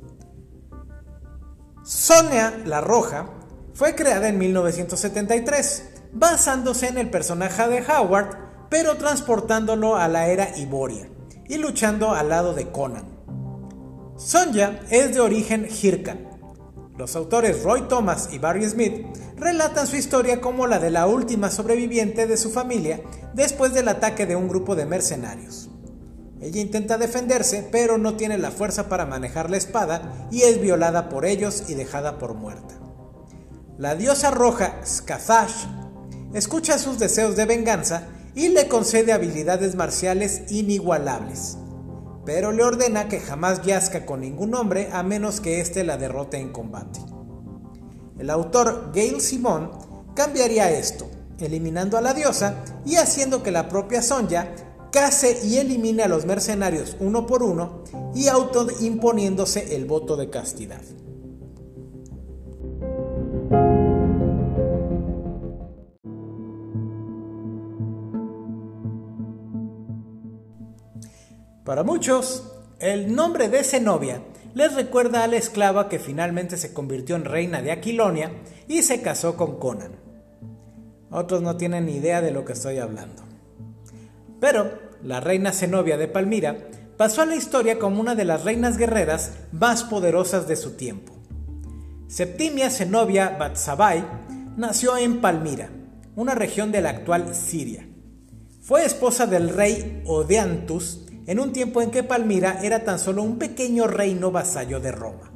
Sonia 1.84 2.62
la 2.64 2.80
Roja 2.80 3.28
fue 3.74 3.94
creada 3.94 4.28
en 4.28 4.38
1973, 4.38 5.90
basándose 6.12 6.88
en 6.88 6.98
el 6.98 7.10
personaje 7.10 7.66
de 7.68 7.82
Howard 7.82 8.41
pero 8.72 8.96
transportándolo 8.96 9.96
a 9.96 10.08
la 10.08 10.28
era 10.28 10.56
Iboria 10.56 11.06
y 11.46 11.58
luchando 11.58 12.12
al 12.12 12.30
lado 12.30 12.54
de 12.54 12.70
Conan. 12.70 13.04
Sonja 14.16 14.80
es 14.88 15.12
de 15.12 15.20
origen 15.20 15.68
Hirkan, 15.68 16.26
Los 16.96 17.14
autores 17.14 17.62
Roy 17.64 17.82
Thomas 17.82 18.30
y 18.32 18.38
Barry 18.38 18.66
Smith 18.66 19.04
relatan 19.36 19.86
su 19.86 19.96
historia 19.96 20.40
como 20.40 20.66
la 20.66 20.78
de 20.78 20.90
la 20.90 21.06
última 21.06 21.50
sobreviviente 21.50 22.26
de 22.26 22.38
su 22.38 22.48
familia 22.48 23.02
después 23.34 23.74
del 23.74 23.88
ataque 23.88 24.24
de 24.24 24.36
un 24.36 24.48
grupo 24.48 24.74
de 24.74 24.86
mercenarios. 24.86 25.68
Ella 26.40 26.62
intenta 26.62 26.96
defenderse, 26.96 27.68
pero 27.70 27.98
no 27.98 28.14
tiene 28.14 28.38
la 28.38 28.50
fuerza 28.50 28.88
para 28.88 29.04
manejar 29.04 29.50
la 29.50 29.58
espada 29.58 30.28
y 30.30 30.44
es 30.44 30.62
violada 30.62 31.10
por 31.10 31.26
ellos 31.26 31.64
y 31.68 31.74
dejada 31.74 32.18
por 32.18 32.32
muerta. 32.32 32.74
La 33.76 33.96
diosa 33.96 34.30
roja 34.30 34.80
Skazash 34.82 35.66
escucha 36.32 36.78
sus 36.78 36.98
deseos 36.98 37.36
de 37.36 37.44
venganza 37.44 38.08
y 38.34 38.48
le 38.48 38.68
concede 38.68 39.12
habilidades 39.12 39.74
marciales 39.74 40.50
inigualables, 40.50 41.58
pero 42.24 42.52
le 42.52 42.64
ordena 42.64 43.08
que 43.08 43.20
jamás 43.20 43.62
yazca 43.62 44.06
con 44.06 44.20
ningún 44.20 44.54
hombre 44.54 44.88
a 44.92 45.02
menos 45.02 45.40
que 45.40 45.60
éste 45.60 45.84
la 45.84 45.96
derrote 45.96 46.38
en 46.38 46.50
combate. 46.50 47.00
El 48.18 48.30
autor 48.30 48.92
Gail 48.94 49.20
Simon 49.20 49.70
cambiaría 50.14 50.70
esto, 50.70 51.10
eliminando 51.38 51.98
a 51.98 52.00
la 52.00 52.14
diosa 52.14 52.64
y 52.84 52.96
haciendo 52.96 53.42
que 53.42 53.50
la 53.50 53.68
propia 53.68 54.02
Sonja 54.02 54.48
case 54.92 55.40
y 55.42 55.56
elimine 55.56 56.02
a 56.02 56.08
los 56.08 56.26
mercenarios 56.26 56.96
uno 57.00 57.26
por 57.26 57.42
uno 57.42 57.82
y 58.14 58.28
autoimponiéndose 58.28 59.74
el 59.74 59.86
voto 59.86 60.16
de 60.16 60.30
castidad. 60.30 60.82
Para 71.64 71.84
muchos, 71.84 72.52
el 72.80 73.14
nombre 73.14 73.48
de 73.48 73.62
Zenobia 73.62 74.20
les 74.52 74.74
recuerda 74.74 75.22
a 75.22 75.28
la 75.28 75.36
esclava 75.36 75.88
que 75.88 76.00
finalmente 76.00 76.56
se 76.56 76.72
convirtió 76.72 77.14
en 77.14 77.24
reina 77.24 77.62
de 77.62 77.70
Aquilonia 77.70 78.32
y 78.66 78.82
se 78.82 79.00
casó 79.00 79.36
con 79.36 79.60
Conan. 79.60 79.92
Otros 81.10 81.40
no 81.40 81.56
tienen 81.56 81.88
idea 81.88 82.20
de 82.20 82.32
lo 82.32 82.44
que 82.44 82.54
estoy 82.54 82.78
hablando. 82.78 83.22
Pero 84.40 84.72
la 85.04 85.20
reina 85.20 85.52
Zenobia 85.52 85.96
de 85.96 86.08
Palmira 86.08 86.56
pasó 86.96 87.22
a 87.22 87.26
la 87.26 87.36
historia 87.36 87.78
como 87.78 88.00
una 88.00 88.16
de 88.16 88.24
las 88.24 88.42
reinas 88.42 88.76
guerreras 88.76 89.32
más 89.52 89.84
poderosas 89.84 90.48
de 90.48 90.56
su 90.56 90.72
tiempo. 90.72 91.12
Septimia 92.08 92.70
Zenobia 92.70 93.36
Batsabai 93.38 94.04
nació 94.56 94.96
en 94.96 95.20
Palmira, 95.20 95.70
una 96.16 96.34
región 96.34 96.72
de 96.72 96.80
la 96.80 96.90
actual 96.90 97.36
Siria. 97.36 97.88
Fue 98.60 98.84
esposa 98.84 99.26
del 99.26 99.48
rey 99.50 100.02
Odeantus 100.06 101.06
en 101.26 101.40
un 101.40 101.52
tiempo 101.52 101.80
en 101.80 101.90
que 101.90 102.02
Palmira 102.02 102.60
era 102.62 102.84
tan 102.84 102.98
solo 102.98 103.22
un 103.22 103.38
pequeño 103.38 103.86
reino 103.86 104.30
vasallo 104.30 104.80
de 104.80 104.92
Roma. 104.92 105.32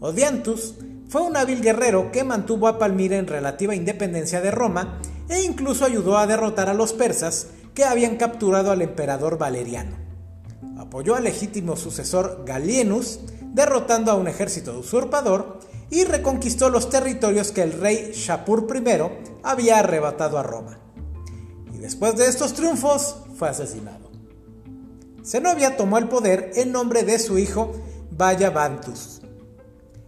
Odiantus 0.00 0.76
fue 1.08 1.22
un 1.22 1.36
hábil 1.36 1.60
guerrero 1.60 2.12
que 2.12 2.24
mantuvo 2.24 2.68
a 2.68 2.78
Palmira 2.78 3.16
en 3.16 3.26
relativa 3.26 3.74
independencia 3.74 4.40
de 4.40 4.50
Roma 4.50 5.00
e 5.28 5.42
incluso 5.42 5.84
ayudó 5.84 6.16
a 6.16 6.26
derrotar 6.26 6.68
a 6.68 6.74
los 6.74 6.92
persas 6.92 7.48
que 7.74 7.84
habían 7.84 8.16
capturado 8.16 8.70
al 8.70 8.82
emperador 8.82 9.38
Valeriano. 9.38 9.96
Apoyó 10.78 11.14
al 11.16 11.24
legítimo 11.24 11.76
sucesor 11.76 12.44
Galienus, 12.46 13.20
derrotando 13.52 14.10
a 14.10 14.14
un 14.14 14.28
ejército 14.28 14.78
usurpador, 14.78 15.60
y 15.90 16.04
reconquistó 16.04 16.70
los 16.70 16.88
territorios 16.88 17.50
que 17.50 17.62
el 17.62 17.72
rey 17.72 18.12
Shapur 18.14 18.66
I 18.74 19.38
había 19.42 19.78
arrebatado 19.78 20.38
a 20.38 20.42
Roma. 20.42 20.78
Y 21.74 21.78
después 21.78 22.16
de 22.16 22.28
estos 22.28 22.54
triunfos 22.54 23.16
fue 23.36 23.48
asesinado. 23.48 23.99
Zenobia 25.24 25.76
tomó 25.76 25.98
el 25.98 26.08
poder 26.08 26.52
en 26.54 26.72
nombre 26.72 27.02
de 27.02 27.18
su 27.18 27.38
hijo 27.38 27.72
Vallabantus 28.10 29.20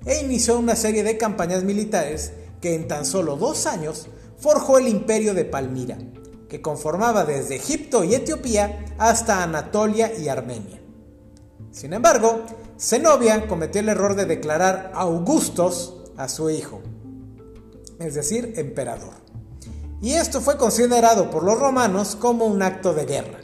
e 0.05 0.21
inició 0.21 0.59
una 0.59 0.77
serie 0.77 1.05
de 1.05 1.17
campañas 1.17 1.65
militares 1.65 2.33
que 2.61 2.75
en 2.75 2.89
tan 2.89 3.05
solo 3.05 3.37
dos 3.37 3.67
años 3.67 4.09
forjó 4.39 4.79
el 4.79 4.89
imperio 4.89 5.35
de 5.35 5.45
Palmira, 5.45 5.99
que 6.49 6.61
conformaba 6.61 7.25
desde 7.25 7.57
Egipto 7.57 8.05
y 8.05 8.15
Etiopía 8.15 8.85
hasta 8.99 9.43
Anatolia 9.43 10.13
y 10.19 10.29
Armenia. 10.29 10.81
Sin 11.71 11.93
embargo, 11.93 12.43
Zenobia 12.79 13.47
cometió 13.47 13.81
el 13.81 13.89
error 13.89 14.15
de 14.15 14.27
declarar 14.27 14.93
Augustos 14.95 16.03
a 16.17 16.29
su 16.29 16.51
hijo, 16.51 16.81
es 17.99 18.15
decir, 18.15 18.55
emperador. 18.57 19.15
Y 20.03 20.15
esto 20.15 20.41
fue 20.41 20.57
considerado 20.57 21.31
por 21.31 21.45
los 21.45 21.59
romanos 21.59 22.17
como 22.17 22.45
un 22.45 22.61
acto 22.63 22.93
de 22.93 23.07
guerra. 23.07 23.42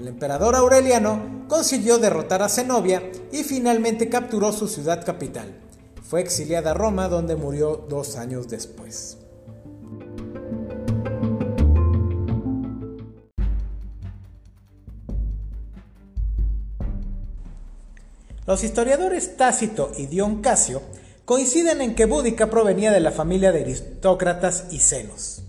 El 0.00 0.08
emperador 0.08 0.56
Aureliano 0.56 1.44
consiguió 1.46 1.98
derrotar 1.98 2.40
a 2.40 2.48
Zenobia 2.48 3.02
y 3.32 3.44
finalmente 3.44 4.08
capturó 4.08 4.50
su 4.50 4.66
ciudad 4.66 5.04
capital. 5.04 5.54
Fue 6.02 6.22
exiliada 6.22 6.70
a 6.70 6.74
Roma 6.74 7.08
donde 7.08 7.36
murió 7.36 7.84
dos 7.86 8.16
años 8.16 8.48
después. 8.48 9.18
Los 18.46 18.64
historiadores 18.64 19.36
Tácito 19.36 19.92
y 19.98 20.06
Dion 20.06 20.40
Casio 20.40 20.80
coinciden 21.26 21.82
en 21.82 21.94
que 21.94 22.06
Búdica 22.06 22.48
provenía 22.48 22.90
de 22.90 23.00
la 23.00 23.10
familia 23.10 23.52
de 23.52 23.60
aristócratas 23.60 24.64
y 24.70 24.78
senos. 24.78 25.42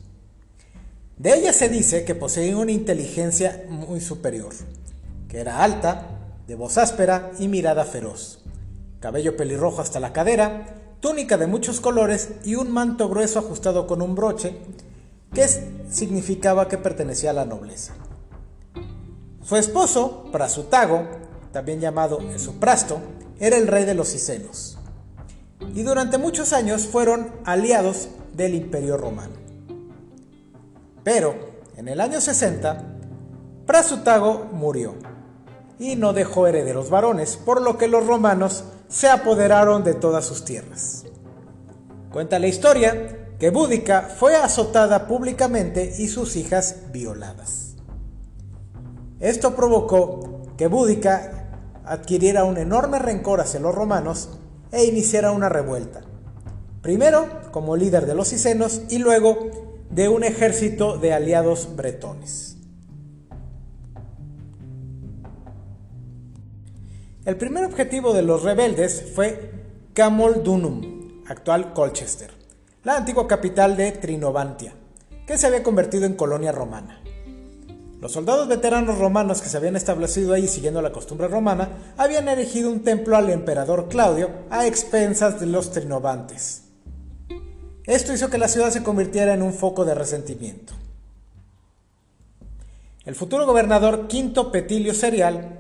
De 1.22 1.36
ella 1.36 1.54
se 1.54 1.70
dice 1.70 2.04
que 2.04 2.16
poseía 2.16 2.58
una 2.58 2.72
inteligencia 2.72 3.64
muy 3.70 4.02
superior, 4.02 4.56
que 5.30 5.40
era 5.40 5.64
alta, 5.64 6.08
de 6.48 6.56
voz 6.56 6.80
áspera 6.80 7.32
y 7.38 7.48
mirada 7.48 7.86
feroz, 7.86 8.44
cabello 9.00 9.38
pelirrojo 9.38 9.84
hasta 9.84 10.00
la 10.00 10.14
cadera, 10.14 10.66
túnica 11.00 11.38
de 11.38 11.46
muchos 11.46 11.80
colores 11.80 12.30
y 12.44 12.56
un 12.56 12.72
manto 12.72 13.08
grueso 13.08 13.38
ajustado 13.38 13.86
con 13.86 14.02
un 14.02 14.16
broche, 14.16 14.58
que 15.32 15.48
significaba 15.92 16.68
que 16.68 16.80
pertenecía 16.80 17.30
a 17.30 17.34
la 17.34 17.46
nobleza. 17.46 17.94
Su 19.44 19.58
esposo, 19.58 20.26
Prasutago, 20.32 21.06
también 21.52 21.80
llamado 21.80 22.20
Esoprasto, 22.32 23.00
era 23.40 23.58
el 23.58 23.68
rey 23.68 23.86
de 23.86 23.94
los 23.94 24.08
Cicenos, 24.08 24.80
y 25.76 25.84
durante 25.84 26.18
muchos 26.18 26.52
años 26.52 26.88
fueron 26.88 27.32
aliados 27.46 28.10
del 28.34 28.56
Imperio 28.56 28.98
Romano. 28.98 29.51
Pero 31.04 31.36
en 31.76 31.88
el 31.88 32.00
año 32.00 32.22
60, 32.22 32.84
Prasutago 33.66 34.50
murió 34.52 34.96
y 35.80 35.96
no 35.96 36.14
dejó 36.14 36.46
herederos 36.46 36.90
varones, 36.90 37.38
por 37.38 37.62
lo 37.62 37.78
que 37.78 37.88
los 37.88 38.06
romanos 38.06 38.66
se 38.88 39.10
apoderaron 39.10 39.84
de 39.84 39.94
todas 39.94 40.26
sus 40.26 40.46
tierras. 40.46 41.06
Cuenta 42.12 42.38
la 42.38 42.48
historia 42.48 43.36
que 43.40 43.50
Búdica 43.50 44.04
fue 44.16 44.36
azotada 44.36 45.08
públicamente 45.08 45.96
y 45.98 46.08
sus 46.08 46.36
hijas 46.36 46.92
violadas. 46.92 47.76
Esto 49.20 49.56
provocó 49.56 50.42
que 50.58 50.68
Búdica 50.68 51.50
adquiriera 51.86 52.44
un 52.44 52.58
enorme 52.58 53.00
rencor 53.00 53.42
hacia 53.42 53.60
los 53.60 53.74
romanos 53.74 54.38
e 54.72 54.86
iniciara 54.86 55.32
una 55.32 55.50
revuelta. 55.50 56.02
Primero 56.82 57.28
como 57.52 57.76
líder 57.76 58.06
de 58.06 58.16
los 58.16 58.28
cicenos 58.28 58.82
y 58.90 58.98
luego 59.00 59.71
de 59.92 60.08
un 60.08 60.24
ejército 60.24 60.98
de 60.98 61.14
aliados 61.14 61.76
bretones. 61.76 62.58
El 67.26 67.38
primer 67.38 67.66
objetivo 67.66 68.14
de 68.14 68.24
los 68.24 68.44
rebeldes 68.44 69.12
fue 69.14 69.52
Camol 69.94 70.44
Dunum, 70.44 71.24
actual 71.28 71.74
Colchester, 71.74 72.32
la 72.84 72.98
antigua 72.98 73.28
capital 73.28 73.78
de 73.78 73.92
Trinovantia, 73.92 74.74
que 75.28 75.38
se 75.38 75.48
había 75.48 75.62
convertido 75.62 76.06
en 76.06 76.16
colonia 76.16 76.52
romana. 76.52 77.02
Los 78.00 78.14
soldados 78.14 78.48
veteranos 78.48 78.98
romanos 78.98 79.42
que 79.42 79.50
se 79.50 79.58
habían 79.58 79.76
establecido 79.76 80.34
ahí 80.34 80.48
siguiendo 80.48 80.82
la 80.82 80.92
costumbre 80.92 81.28
romana 81.28 81.94
habían 81.98 82.28
erigido 82.28 82.72
un 82.72 82.82
templo 82.82 83.16
al 83.16 83.30
emperador 83.30 83.90
Claudio 83.90 84.32
a 84.50 84.66
expensas 84.66 85.40
de 85.40 85.46
los 85.46 85.70
trinovantes. 85.70 86.71
Esto 87.86 88.14
hizo 88.14 88.30
que 88.30 88.38
la 88.38 88.48
ciudad 88.48 88.70
se 88.70 88.84
convirtiera 88.84 89.34
en 89.34 89.42
un 89.42 89.54
foco 89.54 89.86
de 89.86 89.96
resentimiento. 89.96 90.74
El 93.06 93.16
futuro 93.16 93.46
gobernador 93.48 94.08
Quinto 94.08 94.52
Petilio 94.52 94.94
Serial 94.94 95.58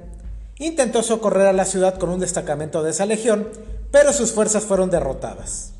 intentó 0.59 1.01
socorrer 1.01 1.47
a 1.47 1.53
la 1.53 1.65
ciudad 1.65 1.97
con 1.97 2.09
un 2.09 2.19
destacamento 2.19 2.83
de 2.83 2.91
esa 2.91 3.07
legión, 3.07 3.47
pero 3.91 4.13
sus 4.13 4.31
fuerzas 4.31 4.63
fueron 4.63 4.91
derrotadas. 4.91 5.73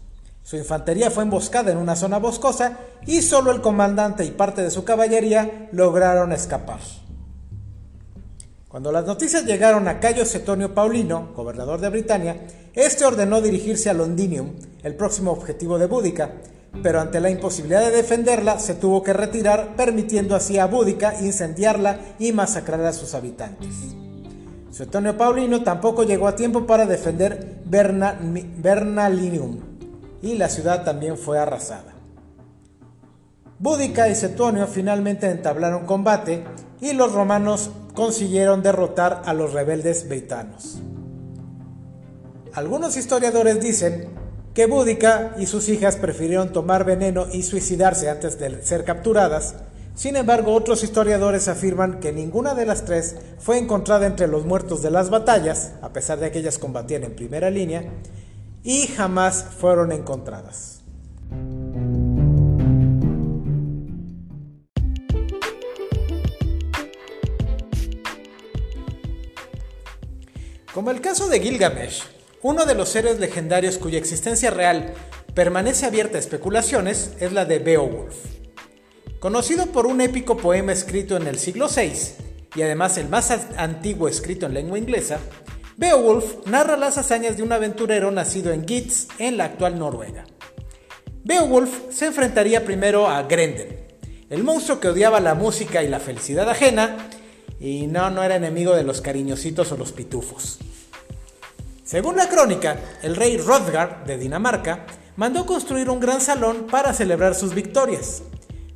Su 0.44 0.58
infantería 0.58 1.12
fue 1.12 1.24
emboscada 1.24 1.72
en 1.72 1.78
una 1.78 1.96
zona 1.96 2.18
boscosa 2.18 2.80
y 3.06 3.22
solo 3.22 3.52
el 3.52 3.62
comandante 3.62 4.26
y 4.26 4.32
parte 4.32 4.64
de 4.64 4.72
su 4.72 4.84
caballería 4.84 5.70
lograron 5.72 6.32
escapar. 6.34 6.80
Cuando 8.72 8.92
las 8.94 9.06
noticias 9.06 9.46
llegaron 9.46 9.90
a 9.90 10.00
Cayo 10.00 10.24
Setonio 10.24 10.74
Paulino, 10.74 11.34
gobernador 11.36 11.82
de 11.82 11.90
Britania, 11.90 12.38
este 12.74 13.04
ordenó 13.04 13.42
dirigirse 13.42 13.90
a 13.90 13.94
Londinium, 13.94 14.54
el 14.82 14.96
próximo 14.96 15.32
objetivo 15.32 15.78
de 15.78 15.88
Búdica, 15.88 16.36
pero 16.82 17.02
ante 17.02 17.20
la 17.20 17.30
imposibilidad 17.30 17.82
de 17.82 17.92
defenderla 17.92 18.60
se 18.60 18.76
tuvo 18.76 19.04
que 19.04 19.12
retirar, 19.12 19.76
permitiendo 19.76 20.38
así 20.38 20.58
a 20.58 20.68
Búdica 20.68 21.20
incendiarla 21.20 22.00
y 22.18 22.32
masacrar 22.32 22.86
a 22.86 22.94
sus 22.94 23.14
habitantes. 23.14 23.76
Suetonio 24.72 25.18
Paulino 25.18 25.64
tampoco 25.64 26.04
llegó 26.04 26.30
a 26.30 26.38
tiempo 26.38 26.66
para 26.66 26.86
defender 26.86 27.58
Bernalinium 27.66 29.60
y 30.22 30.36
la 30.36 30.48
ciudad 30.48 30.86
también 30.86 31.18
fue 31.18 31.38
arrasada. 31.38 31.91
Búdica 33.62 34.10
y 34.10 34.16
Setonio 34.16 34.66
finalmente 34.66 35.30
entablaron 35.30 35.86
combate 35.86 36.44
y 36.82 36.94
los 36.94 37.14
romanos 37.14 37.70
consiguieron 37.94 38.64
derrotar 38.64 39.22
a 39.24 39.36
los 39.36 39.54
rebeldes 39.54 40.10
britanos. 40.10 40.80
Algunos 42.54 42.98
historiadores 42.98 43.62
dicen 43.62 44.10
que 44.56 44.66
Búdica 44.66 45.36
y 45.38 45.46
sus 45.46 45.70
hijas 45.70 45.98
prefirieron 45.98 46.52
tomar 46.52 46.86
veneno 46.86 47.28
y 47.32 47.44
suicidarse 47.44 48.10
antes 48.10 48.40
de 48.40 48.64
ser 48.64 48.84
capturadas, 48.84 49.54
sin 49.94 50.16
embargo 50.16 50.56
otros 50.56 50.84
historiadores 50.84 51.48
afirman 51.48 52.00
que 52.00 52.12
ninguna 52.12 52.56
de 52.56 52.66
las 52.66 52.84
tres 52.84 53.16
fue 53.38 53.60
encontrada 53.60 54.08
entre 54.08 54.28
los 54.28 54.44
muertos 54.44 54.82
de 54.82 54.90
las 54.90 55.12
batallas, 55.12 55.74
a 55.84 55.94
pesar 55.94 56.20
de 56.20 56.32
que 56.32 56.40
ellas 56.40 56.58
combatían 56.58 57.04
en 57.04 57.16
primera 57.16 57.52
línea, 57.52 57.84
y 58.64 58.88
jamás 58.88 59.46
fueron 59.60 59.92
encontradas. 59.92 60.81
Como 70.74 70.90
el 70.90 71.02
caso 71.02 71.28
de 71.28 71.42
Gilgamesh, 71.42 72.04
uno 72.42 72.66
de 72.66 72.76
los 72.76 72.88
seres 72.88 73.20
legendarios 73.20 73.78
cuya 73.78 73.98
existencia 73.98 74.52
real 74.52 74.94
permanece 75.34 75.86
abierta 75.86 76.16
a 76.16 76.22
especulaciones 76.22 77.12
es 77.20 77.34
la 77.34 77.44
de 77.44 77.60
Beowulf. 77.60 78.16
Conocido 79.20 79.66
por 79.68 79.86
un 79.86 80.00
épico 80.00 80.38
poema 80.38 80.72
escrito 80.72 81.18
en 81.18 81.28
el 81.28 81.40
siglo 81.40 81.68
VI 81.68 81.92
y 82.56 82.62
además 82.62 82.98
el 82.98 83.10
más 83.10 83.32
antiguo 83.58 84.08
escrito 84.08 84.46
en 84.46 84.54
lengua 84.54 84.78
inglesa, 84.78 85.20
Beowulf 85.76 86.46
narra 86.46 86.78
las 86.78 86.98
hazañas 86.98 87.36
de 87.36 87.44
un 87.44 87.52
aventurero 87.52 88.10
nacido 88.10 88.54
en 88.54 88.66
Gitz, 88.66 89.10
en 89.20 89.36
la 89.36 89.46
actual 89.46 89.78
Noruega. 89.78 90.24
Beowulf 91.26 91.92
se 91.92 92.06
enfrentaría 92.06 92.64
primero 92.64 93.10
a 93.10 93.24
Grendel, 93.24 93.78
el 94.30 94.44
monstruo 94.46 94.80
que 94.80 94.88
odiaba 94.88 95.20
la 95.20 95.36
música 95.36 95.84
y 95.84 95.90
la 95.90 96.00
felicidad 96.00 96.50
ajena 96.50 97.10
y 97.62 97.86
no, 97.86 98.10
no 98.10 98.24
era 98.24 98.36
enemigo 98.36 98.76
de 98.76 98.84
los 98.84 99.02
cariñositos 99.02 99.72
o 99.72 99.78
los 99.78 99.92
pitufos. 99.92 100.58
Según 101.84 102.16
la 102.18 102.28
crónica, 102.28 102.80
el 103.04 103.16
rey 103.16 103.38
Rodgar 103.38 104.04
de 104.06 104.18
Dinamarca 104.18 104.88
mandó 105.16 105.46
construir 105.46 105.90
un 105.90 106.00
gran 106.00 106.22
salón 106.22 106.66
para 106.72 106.94
celebrar 106.94 107.36
sus 107.36 107.54
victorias. 107.54 108.24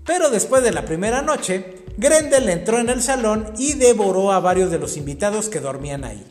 Pero 0.06 0.30
después 0.30 0.64
de 0.64 0.72
la 0.72 0.86
primera 0.86 1.24
noche, 1.24 1.84
Grendel 1.98 2.48
entró 2.48 2.78
en 2.78 2.90
el 2.90 3.02
salón 3.02 3.54
y 3.58 3.74
devoró 3.74 4.32
a 4.32 4.40
varios 4.40 4.70
de 4.70 4.78
los 4.78 4.98
invitados 4.98 5.50
que 5.50 5.62
dormían 5.62 6.04
ahí. 6.04 6.24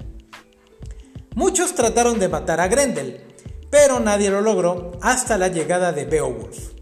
Muchos 1.35 1.75
trataron 1.75 2.21
de 2.21 2.29
matar 2.29 2.61
a 2.61 2.69
Grendel, 2.69 3.25
pero 3.69 3.99
nadie 3.99 4.31
lo 4.31 4.40
logró 4.40 4.93
hasta 5.03 5.37
la 5.38 5.49
llegada 5.49 5.90
de 5.90 6.05
Beowulf. 6.05 6.75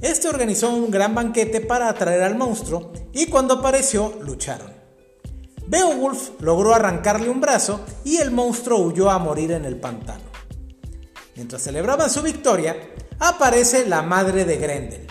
Este 0.00 0.28
organizó 0.28 0.70
un 0.70 0.90
gran 0.90 1.14
banquete 1.14 1.60
para 1.60 1.90
atraer 1.90 2.22
al 2.22 2.36
monstruo 2.36 2.92
y 3.12 3.26
cuando 3.26 3.54
apareció 3.54 4.14
lucharon. 4.22 4.85
Beowulf 5.68 6.30
logró 6.40 6.74
arrancarle 6.74 7.28
un 7.28 7.40
brazo 7.40 7.80
y 8.04 8.18
el 8.18 8.30
monstruo 8.30 8.78
huyó 8.78 9.10
a 9.10 9.18
morir 9.18 9.50
en 9.50 9.64
el 9.64 9.76
pantano. 9.76 10.24
Mientras 11.34 11.62
celebraban 11.62 12.08
su 12.08 12.22
victoria, 12.22 12.76
aparece 13.18 13.86
la 13.86 14.02
madre 14.02 14.44
de 14.44 14.56
Grendel, 14.58 15.06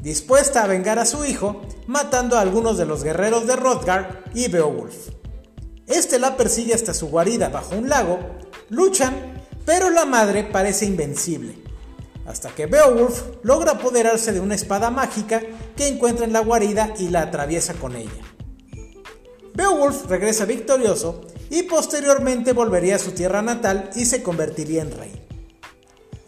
dispuesta 0.00 0.62
a 0.62 0.68
vengar 0.68 0.98
a 0.98 1.06
su 1.06 1.24
hijo, 1.24 1.62
matando 1.86 2.38
a 2.38 2.40
algunos 2.40 2.78
de 2.78 2.86
los 2.86 3.02
guerreros 3.02 3.46
de 3.46 3.56
Rodgar 3.56 4.24
y 4.32 4.48
Beowulf. 4.48 5.08
Este 5.86 6.20
la 6.20 6.36
persigue 6.36 6.72
hasta 6.72 6.94
su 6.94 7.08
guarida 7.08 7.48
bajo 7.48 7.74
un 7.74 7.88
lago, 7.88 8.20
luchan, 8.68 9.42
pero 9.66 9.90
la 9.90 10.04
madre 10.04 10.44
parece 10.44 10.86
invencible, 10.86 11.56
hasta 12.26 12.50
que 12.50 12.66
Beowulf 12.66 13.22
logra 13.42 13.72
apoderarse 13.72 14.32
de 14.32 14.40
una 14.40 14.54
espada 14.54 14.90
mágica 14.90 15.42
que 15.76 15.88
encuentra 15.88 16.24
en 16.24 16.32
la 16.32 16.40
guarida 16.40 16.94
y 16.96 17.08
la 17.08 17.22
atraviesa 17.22 17.74
con 17.74 17.96
ella. 17.96 18.29
Beowulf 19.54 20.06
regresa 20.06 20.44
victorioso 20.44 21.22
y 21.50 21.64
posteriormente 21.64 22.52
volvería 22.52 22.96
a 22.96 23.00
su 23.00 23.12
tierra 23.12 23.42
natal 23.42 23.90
y 23.94 24.06
se 24.06 24.22
convertiría 24.22 24.82
en 24.82 24.92
rey. 24.92 25.26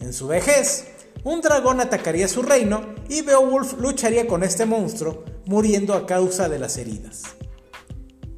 En 0.01 0.13
su 0.13 0.27
vejez, 0.27 0.87
un 1.25 1.41
dragón 1.41 1.81
atacaría 1.81 2.27
su 2.27 2.43
reino 2.43 2.95
y 3.09 3.23
Beowulf 3.23 3.75
lucharía 3.79 4.27
con 4.27 4.43
este 4.43 4.67
monstruo, 4.67 5.25
muriendo 5.47 5.95
a 5.95 6.07
causa 6.07 6.49
de 6.49 6.59
las 6.59 6.77
heridas. 6.77 7.23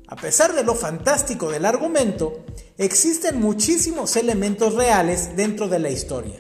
A 0.09 0.16
pesar 0.16 0.55
de 0.55 0.62
lo 0.62 0.75
fantástico 0.75 1.51
del 1.51 1.64
argumento, 1.64 2.44
existen 2.77 3.40
muchísimos 3.40 4.16
elementos 4.16 4.75
reales 4.75 5.35
dentro 5.35 5.68
de 5.68 5.79
la 5.79 5.88
historia, 5.88 6.38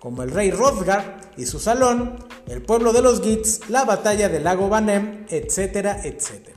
como 0.00 0.22
el 0.22 0.30
rey 0.30 0.50
Hrothgar 0.50 1.20
y 1.36 1.44
su 1.44 1.60
salón, 1.60 2.24
el 2.48 2.62
pueblo 2.62 2.94
de 2.94 3.02
los 3.02 3.20
Gits, 3.20 3.68
la 3.68 3.84
batalla 3.84 4.30
del 4.30 4.44
lago 4.44 4.68
Banem, 4.70 5.26
etcétera, 5.28 6.00
etcétera. 6.02 6.55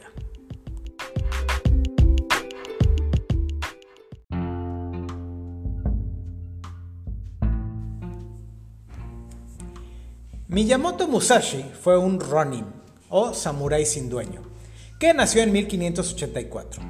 Miyamoto 10.49 11.07
Musashi 11.07 11.63
fue 11.79 11.95
un 11.95 12.19
Ronin, 12.19 12.65
o 13.09 13.35
samurái 13.35 13.85
sin 13.85 14.09
dueño, 14.09 14.41
que 14.99 15.13
nació 15.13 15.43
en 15.43 15.51
1584. 15.51 16.81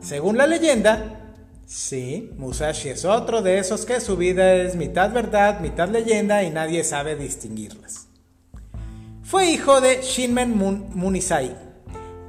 Según 0.00 0.38
la 0.38 0.46
leyenda, 0.46 1.34
sí, 1.66 2.30
Musashi 2.38 2.88
es 2.88 3.04
otro 3.04 3.42
de 3.42 3.58
esos 3.58 3.84
que 3.84 4.00
su 4.00 4.16
vida 4.16 4.54
es 4.54 4.76
mitad 4.76 5.12
verdad, 5.12 5.60
mitad 5.60 5.90
leyenda 5.90 6.42
y 6.42 6.48
nadie 6.48 6.84
sabe 6.84 7.14
distinguirlas. 7.14 8.06
Fue 9.22 9.50
hijo 9.50 9.82
de 9.82 10.00
Shinmen 10.00 10.56
Munisai, 10.56 11.54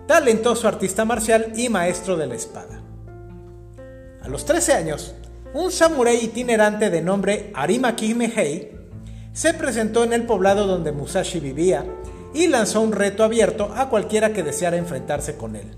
talentoso 0.05 0.67
artista 0.67 1.05
marcial 1.05 1.53
y 1.55 1.69
maestro 1.69 2.17
de 2.17 2.27
la 2.27 2.35
espada. 2.35 2.81
A 4.21 4.27
los 4.27 4.43
13 4.43 4.73
años, 4.73 5.15
un 5.53 5.71
samurái 5.71 6.25
itinerante 6.25 6.89
de 6.89 7.01
nombre 7.01 7.51
Arima 7.55 7.95
Kimehei 7.95 8.82
se 9.33 9.53
presentó 9.55 10.03
en 10.03 10.13
el 10.13 10.25
poblado 10.25 10.67
donde 10.67 10.91
Musashi 10.91 11.39
vivía 11.39 11.85
y 12.33 12.47
lanzó 12.47 12.81
un 12.81 12.91
reto 12.91 13.23
abierto 13.23 13.73
a 13.75 13.89
cualquiera 13.89 14.31
que 14.31 14.43
deseara 14.43 14.77
enfrentarse 14.77 15.35
con 15.35 15.55
él. 15.55 15.75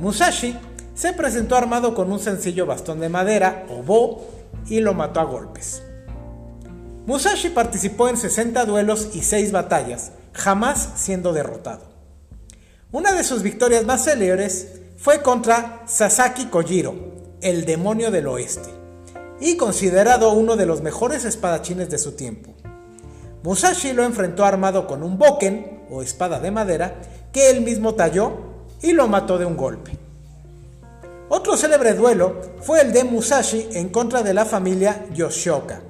Musashi 0.00 0.56
se 0.94 1.12
presentó 1.12 1.56
armado 1.56 1.94
con 1.94 2.10
un 2.10 2.20
sencillo 2.20 2.64
bastón 2.64 3.00
de 3.00 3.08
madera 3.08 3.66
o 3.68 3.82
bo 3.82 4.28
y 4.68 4.80
lo 4.80 4.94
mató 4.94 5.20
a 5.20 5.24
golpes. 5.24 5.82
Musashi 7.06 7.50
participó 7.50 8.08
en 8.08 8.16
60 8.16 8.64
duelos 8.64 9.10
y 9.14 9.22
6 9.22 9.52
batallas, 9.52 10.12
jamás 10.32 10.94
siendo 10.96 11.32
derrotado. 11.32 11.84
Una 12.92 13.12
de 13.12 13.24
sus 13.24 13.42
victorias 13.42 13.84
más 13.84 14.04
célebres 14.04 14.68
fue 14.96 15.22
contra 15.22 15.82
Sasaki 15.86 16.46
Kojiro, 16.46 16.94
el 17.40 17.64
demonio 17.64 18.10
del 18.10 18.26
oeste 18.26 18.85
y 19.40 19.56
considerado 19.56 20.32
uno 20.32 20.56
de 20.56 20.66
los 20.66 20.82
mejores 20.82 21.24
espadachines 21.24 21.90
de 21.90 21.98
su 21.98 22.12
tiempo. 22.12 22.54
Musashi 23.42 23.92
lo 23.92 24.04
enfrentó 24.04 24.44
armado 24.44 24.86
con 24.86 25.02
un 25.02 25.18
boken 25.18 25.84
o 25.90 26.02
espada 26.02 26.40
de 26.40 26.50
madera 26.50 27.00
que 27.32 27.50
él 27.50 27.60
mismo 27.60 27.94
talló 27.94 28.32
y 28.82 28.92
lo 28.92 29.08
mató 29.08 29.38
de 29.38 29.44
un 29.44 29.56
golpe. 29.56 29.98
Otro 31.28 31.56
célebre 31.56 31.94
duelo 31.94 32.40
fue 32.60 32.80
el 32.80 32.92
de 32.92 33.04
Musashi 33.04 33.68
en 33.72 33.88
contra 33.88 34.22
de 34.22 34.32
la 34.32 34.44
familia 34.44 35.06
Yoshioka. 35.12 35.82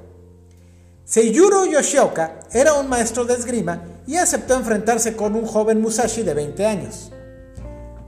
Seiyuro 1.04 1.66
Yoshioka 1.66 2.40
era 2.52 2.74
un 2.74 2.88
maestro 2.88 3.24
de 3.24 3.34
esgrima 3.34 3.82
y 4.06 4.16
aceptó 4.16 4.54
enfrentarse 4.54 5.14
con 5.14 5.34
un 5.34 5.46
joven 5.46 5.80
Musashi 5.80 6.22
de 6.22 6.34
20 6.34 6.66
años. 6.66 7.12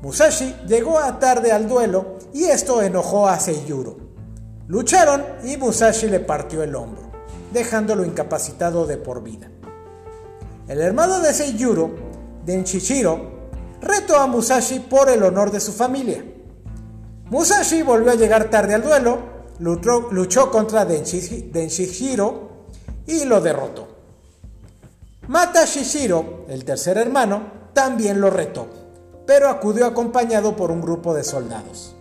Musashi 0.03 0.55
llegó 0.67 0.99
tarde 1.21 1.53
al 1.53 1.69
duelo 1.69 2.17
y 2.33 2.45
esto 2.45 2.83
enojó 2.83 3.29
a 3.29 3.39
Seiyuro. 3.39 4.08
Lucharon 4.69 5.25
y 5.45 5.57
Musashi 5.57 6.09
le 6.09 6.21
partió 6.21 6.63
el 6.63 6.75
hombro, 6.75 7.11
dejándolo 7.55 8.05
incapacitado 8.05 8.87
de 8.87 8.99
por 8.99 9.23
vida. 9.23 9.51
El 10.69 10.83
hermano 10.83 11.21
de 11.21 11.33
Seiyuro, 11.33 11.91
Denchichiro, 12.45 13.39
retó 13.81 14.17
a 14.19 14.27
Musashi 14.27 14.81
por 14.81 15.09
el 15.09 15.23
honor 15.23 15.51
de 15.51 15.61
su 15.61 15.73
familia. 15.73 16.23
Musashi 17.31 17.81
volvió 17.83 18.13
a 18.13 18.17
llegar 18.17 18.51
tarde 18.51 18.75
al 18.75 18.83
duelo, 18.83 19.19
luchó, 19.59 20.51
contra 20.51 20.85
Denshihiro 20.85 22.51
y 23.07 23.25
lo 23.25 23.41
derrotó. 23.41 23.89
Mata 25.29 25.65
Shishiro, 25.65 26.45
el 26.49 26.67
tercer 26.67 26.99
hermano, 26.99 27.71
también 27.73 28.21
lo 28.21 28.29
retó, 28.29 28.67
pero 29.27 29.49
acudió 29.49 29.87
acompañado 29.87 30.57
por 30.57 30.71
un 30.71 30.83
grupo 30.83 31.15
de 31.15 31.25
soldados. 31.25 31.98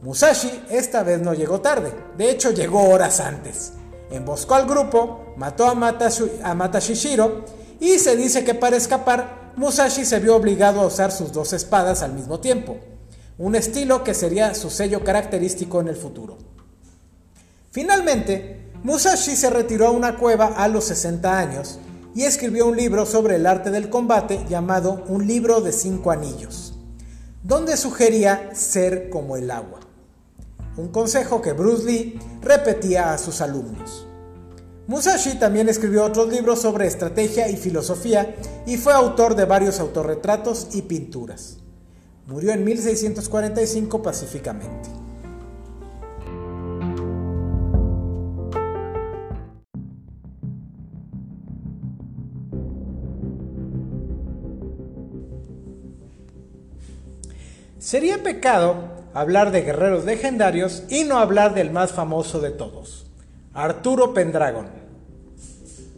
Musashi 0.00 0.62
esta 0.70 1.02
vez 1.02 1.20
no 1.20 1.34
llegó 1.34 1.60
tarde, 1.60 1.92
de 2.16 2.30
hecho 2.30 2.52
llegó 2.52 2.88
horas 2.88 3.18
antes. 3.18 3.72
Emboscó 4.10 4.54
al 4.54 4.66
grupo, 4.66 5.34
mató 5.36 5.66
a, 5.66 5.74
Mata, 5.74 6.08
Shishiro 6.78 7.44
y 7.80 7.98
se 7.98 8.16
dice 8.16 8.44
que 8.44 8.54
para 8.54 8.76
escapar, 8.76 9.52
Musashi 9.56 10.04
se 10.04 10.20
vio 10.20 10.36
obligado 10.36 10.80
a 10.80 10.86
usar 10.86 11.10
sus 11.10 11.32
dos 11.32 11.52
espadas 11.52 12.02
al 12.02 12.12
mismo 12.12 12.38
tiempo. 12.40 12.76
un 13.38 13.54
estilo 13.54 14.02
que 14.02 14.14
sería 14.14 14.54
su 14.54 14.68
sello 14.68 15.04
característico 15.04 15.80
en 15.80 15.88
el 15.88 15.94
futuro. 15.94 16.38
Finalmente, 17.70 18.72
Musashi 18.82 19.36
se 19.36 19.50
retiró 19.50 19.88
a 19.88 19.90
una 19.92 20.16
cueva 20.16 20.46
a 20.56 20.66
los 20.66 20.84
60 20.84 21.38
años 21.38 21.78
y 22.14 22.24
escribió 22.24 22.66
un 22.66 22.76
libro 22.76 23.06
sobre 23.06 23.36
el 23.36 23.46
arte 23.46 23.70
del 23.70 23.90
combate 23.90 24.44
llamado 24.48 25.04
Un 25.06 25.26
libro 25.26 25.60
de 25.60 25.70
cinco 25.70 26.10
anillos, 26.10 26.74
donde 27.44 27.76
sugería 27.76 28.50
ser 28.54 29.08
como 29.10 29.36
el 29.36 29.52
agua, 29.52 29.80
un 30.78 30.88
consejo 30.88 31.42
que 31.42 31.52
Bruce 31.52 31.84
Lee 31.84 32.18
repetía 32.40 33.12
a 33.12 33.18
sus 33.18 33.40
alumnos. 33.40 34.06
Musashi 34.86 35.38
también 35.38 35.68
escribió 35.68 36.04
otros 36.04 36.32
libros 36.32 36.62
sobre 36.62 36.86
estrategia 36.86 37.48
y 37.48 37.56
filosofía 37.56 38.36
y 38.64 38.78
fue 38.78 38.94
autor 38.94 39.34
de 39.34 39.44
varios 39.44 39.80
autorretratos 39.80 40.68
y 40.72 40.82
pinturas. 40.82 41.58
Murió 42.26 42.52
en 42.52 42.64
1645 42.64 44.02
pacíficamente. 44.02 44.88
Sería 57.78 58.22
pecado 58.22 58.97
hablar 59.14 59.50
de 59.50 59.62
guerreros 59.62 60.04
legendarios 60.04 60.84
y 60.88 61.04
no 61.04 61.18
hablar 61.18 61.54
del 61.54 61.70
más 61.70 61.92
famoso 61.92 62.40
de 62.40 62.50
todos, 62.50 63.06
Arturo 63.52 64.14
Pendragon. 64.14 64.68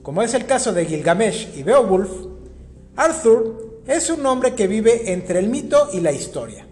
Como 0.03 0.23
es 0.23 0.35
el 0.35 0.47
caso 0.47 0.73
de 0.73 0.87
Gilgamesh 0.87 1.57
y 1.57 1.63
Beowulf, 1.63 2.11
Arthur 2.97 3.83
es 3.87 4.11
un 4.11 4.25
hombre 4.27 4.55
que 4.55 4.67
vive 4.67 5.13
entre 5.13 5.39
el 5.39 5.49
mito 5.49 5.89
y 5.93 6.01
la 6.01 6.13
historia. 6.13 6.67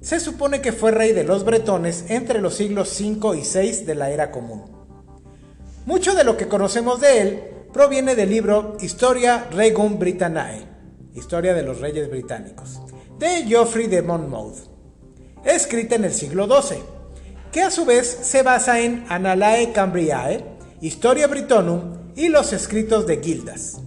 Se 0.00 0.20
supone 0.20 0.60
que 0.60 0.72
fue 0.72 0.90
rey 0.90 1.12
de 1.12 1.24
los 1.24 1.44
bretones 1.44 2.06
entre 2.10 2.40
los 2.40 2.54
siglos 2.54 2.90
5 2.90 3.34
y 3.34 3.44
6 3.44 3.86
de 3.86 3.94
la 3.94 4.10
era 4.10 4.30
común. 4.30 4.64
Mucho 5.86 6.14
de 6.14 6.24
lo 6.24 6.36
que 6.36 6.48
conocemos 6.48 7.00
de 7.00 7.20
él 7.20 7.42
proviene 7.72 8.14
del 8.14 8.30
libro 8.30 8.76
Historia 8.80 9.48
Regum 9.50 9.98
Britanniae, 9.98 10.66
Historia 11.14 11.54
de 11.54 11.62
los 11.62 11.80
Reyes 11.80 12.10
Británicos, 12.10 12.80
de 13.18 13.44
Geoffrey 13.44 13.86
de 13.86 14.02
Monmouth, 14.02 14.73
escrita 15.44 15.94
en 15.94 16.04
el 16.04 16.14
siglo 16.14 16.46
XII, 16.46 16.78
que 17.52 17.62
a 17.62 17.70
su 17.70 17.84
vez 17.84 18.06
se 18.22 18.42
basa 18.42 18.80
en 18.80 19.04
Annalae 19.08 19.72
Cambriae, 19.72 20.44
Historia 20.80 21.26
Britonum 21.26 22.12
y 22.16 22.28
los 22.28 22.52
escritos 22.52 23.06
de 23.06 23.22
Gildas. 23.22 23.80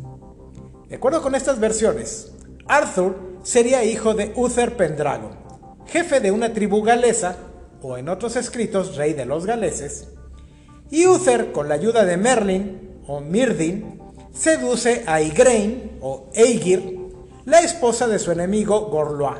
De 0.87 0.95
acuerdo 0.95 1.21
con 1.21 1.35
estas 1.35 1.59
versiones, 1.59 2.31
Arthur 2.67 3.17
sería 3.43 3.83
hijo 3.83 4.13
de 4.13 4.31
Uther 4.35 4.77
Pendragon, 4.77 5.31
jefe 5.85 6.19
de 6.19 6.31
una 6.31 6.53
tribu 6.53 6.81
galesa, 6.81 7.35
o 7.81 7.97
en 7.97 8.09
otros 8.09 8.35
escritos 8.35 8.95
rey 8.95 9.13
de 9.13 9.25
los 9.25 9.45
galeses, 9.45 10.07
y 10.89 11.05
Uther, 11.05 11.51
con 11.51 11.67
la 11.67 11.75
ayuda 11.75 12.05
de 12.05 12.17
Merlin 12.17 13.01
o 13.07 13.19
Myrdin, 13.19 14.01
seduce 14.33 15.03
a 15.05 15.21
Igraine 15.21 15.97
o 16.01 16.29
Aegir 16.35 16.97
la 17.45 17.59
esposa 17.59 18.07
de 18.07 18.19
su 18.19 18.31
enemigo 18.31 18.87
Gorlois, 18.89 19.39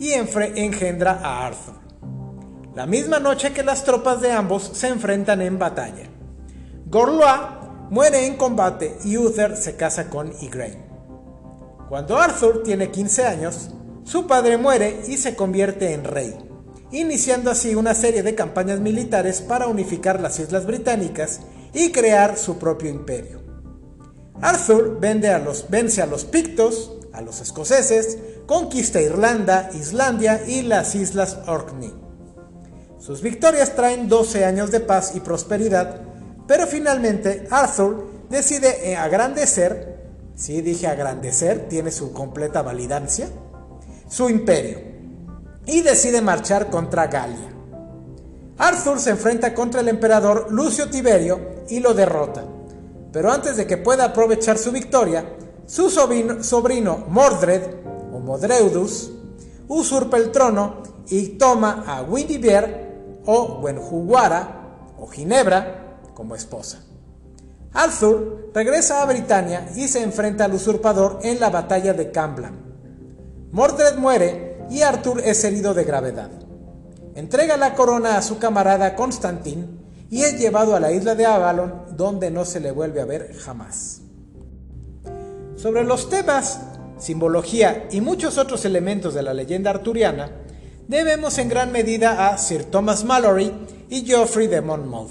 y 0.00 0.14
engendra 0.14 1.20
a 1.22 1.46
Arthur. 1.46 1.74
La 2.74 2.86
misma 2.86 3.20
noche 3.20 3.52
que 3.52 3.62
las 3.62 3.84
tropas 3.84 4.22
de 4.22 4.32
ambos 4.32 4.70
se 4.72 4.88
enfrentan 4.88 5.42
en 5.42 5.58
batalla. 5.58 6.08
Gorlois 6.86 7.40
muere 7.90 8.26
en 8.26 8.36
combate 8.36 8.96
y 9.04 9.18
Uther 9.18 9.56
se 9.56 9.76
casa 9.76 10.08
con 10.08 10.32
Igraine. 10.40 10.88
Cuando 11.88 12.16
Arthur 12.16 12.62
tiene 12.62 12.90
15 12.90 13.26
años, 13.26 13.70
su 14.04 14.26
padre 14.26 14.56
muere 14.56 15.02
y 15.06 15.18
se 15.18 15.36
convierte 15.36 15.92
en 15.92 16.04
rey, 16.04 16.34
iniciando 16.92 17.50
así 17.50 17.74
una 17.74 17.94
serie 17.94 18.22
de 18.22 18.34
campañas 18.34 18.80
militares 18.80 19.42
para 19.42 19.66
unificar 19.66 20.18
las 20.20 20.38
islas 20.40 20.64
británicas 20.64 21.40
y 21.74 21.92
crear 21.92 22.38
su 22.38 22.58
propio 22.58 22.88
imperio. 22.88 23.42
Arthur 24.40 24.98
vence 24.98 26.00
a 26.00 26.06
los 26.06 26.24
pictos, 26.24 26.96
a 27.12 27.20
los 27.20 27.40
escoceses, 27.40 28.18
conquista 28.50 29.00
Irlanda, 29.00 29.70
Islandia 29.74 30.42
y 30.44 30.62
las 30.62 30.96
Islas 30.96 31.38
Orkney. 31.46 31.94
Sus 32.98 33.22
victorias 33.22 33.76
traen 33.76 34.08
12 34.08 34.44
años 34.44 34.72
de 34.72 34.80
paz 34.80 35.12
y 35.14 35.20
prosperidad, 35.20 36.00
pero 36.48 36.66
finalmente 36.66 37.46
Arthur 37.48 38.08
decide 38.28 38.96
agrandecer, 38.96 40.00
si 40.34 40.62
dije 40.62 40.88
agrandecer, 40.88 41.68
tiene 41.68 41.92
su 41.92 42.12
completa 42.12 42.60
validancia, 42.62 43.28
su 44.08 44.28
imperio, 44.28 44.80
y 45.66 45.82
decide 45.82 46.20
marchar 46.20 46.70
contra 46.70 47.06
Galia. 47.06 47.54
Arthur 48.58 48.98
se 48.98 49.10
enfrenta 49.10 49.54
contra 49.54 49.80
el 49.80 49.86
emperador 49.86 50.50
Lucio 50.50 50.90
Tiberio 50.90 51.62
y 51.68 51.78
lo 51.78 51.94
derrota, 51.94 52.42
pero 53.12 53.30
antes 53.30 53.56
de 53.56 53.68
que 53.68 53.76
pueda 53.76 54.06
aprovechar 54.06 54.58
su 54.58 54.72
victoria, 54.72 55.36
su 55.66 55.88
sobrino, 55.88 57.04
Mordred, 57.06 57.78
o 58.20 58.24
Modreudus, 58.24 59.12
usurpa 59.68 60.16
el 60.16 60.30
trono 60.30 60.82
y 61.08 61.30
toma 61.30 61.84
a 61.86 62.02
Windivier 62.02 63.20
o 63.26 63.60
Buenjuguara 63.60 64.92
o 64.98 65.06
Ginebra 65.06 65.98
como 66.14 66.34
esposa. 66.34 66.84
Arthur 67.72 68.50
regresa 68.52 69.02
a 69.02 69.06
Britania 69.06 69.68
y 69.76 69.86
se 69.88 70.02
enfrenta 70.02 70.44
al 70.44 70.54
usurpador 70.54 71.20
en 71.22 71.38
la 71.38 71.50
batalla 71.50 71.92
de 71.92 72.10
Camblan. 72.10 72.58
Mordred 73.52 73.96
muere 73.96 74.66
y 74.70 74.82
Arthur 74.82 75.20
es 75.20 75.42
herido 75.44 75.72
de 75.74 75.84
gravedad. 75.84 76.30
Entrega 77.14 77.56
la 77.56 77.74
corona 77.74 78.16
a 78.16 78.22
su 78.22 78.38
camarada 78.38 78.96
Constantin 78.96 79.80
y 80.10 80.22
es 80.22 80.38
llevado 80.38 80.74
a 80.74 80.80
la 80.80 80.92
isla 80.92 81.14
de 81.14 81.26
Avalon 81.26 81.96
donde 81.96 82.30
no 82.30 82.44
se 82.44 82.60
le 82.60 82.72
vuelve 82.72 83.00
a 83.00 83.04
ver 83.04 83.36
jamás. 83.36 84.00
Sobre 85.56 85.84
los 85.84 86.08
temas, 86.08 86.60
simbología 87.00 87.88
y 87.90 88.00
muchos 88.00 88.38
otros 88.38 88.64
elementos 88.64 89.14
de 89.14 89.22
la 89.22 89.34
leyenda 89.34 89.70
arturiana, 89.70 90.30
debemos 90.86 91.38
en 91.38 91.48
gran 91.48 91.72
medida 91.72 92.28
a 92.28 92.38
Sir 92.38 92.64
Thomas 92.64 93.04
Mallory 93.04 93.52
y 93.88 94.04
Geoffrey 94.04 94.46
de 94.46 94.60
Monmouth. 94.60 95.10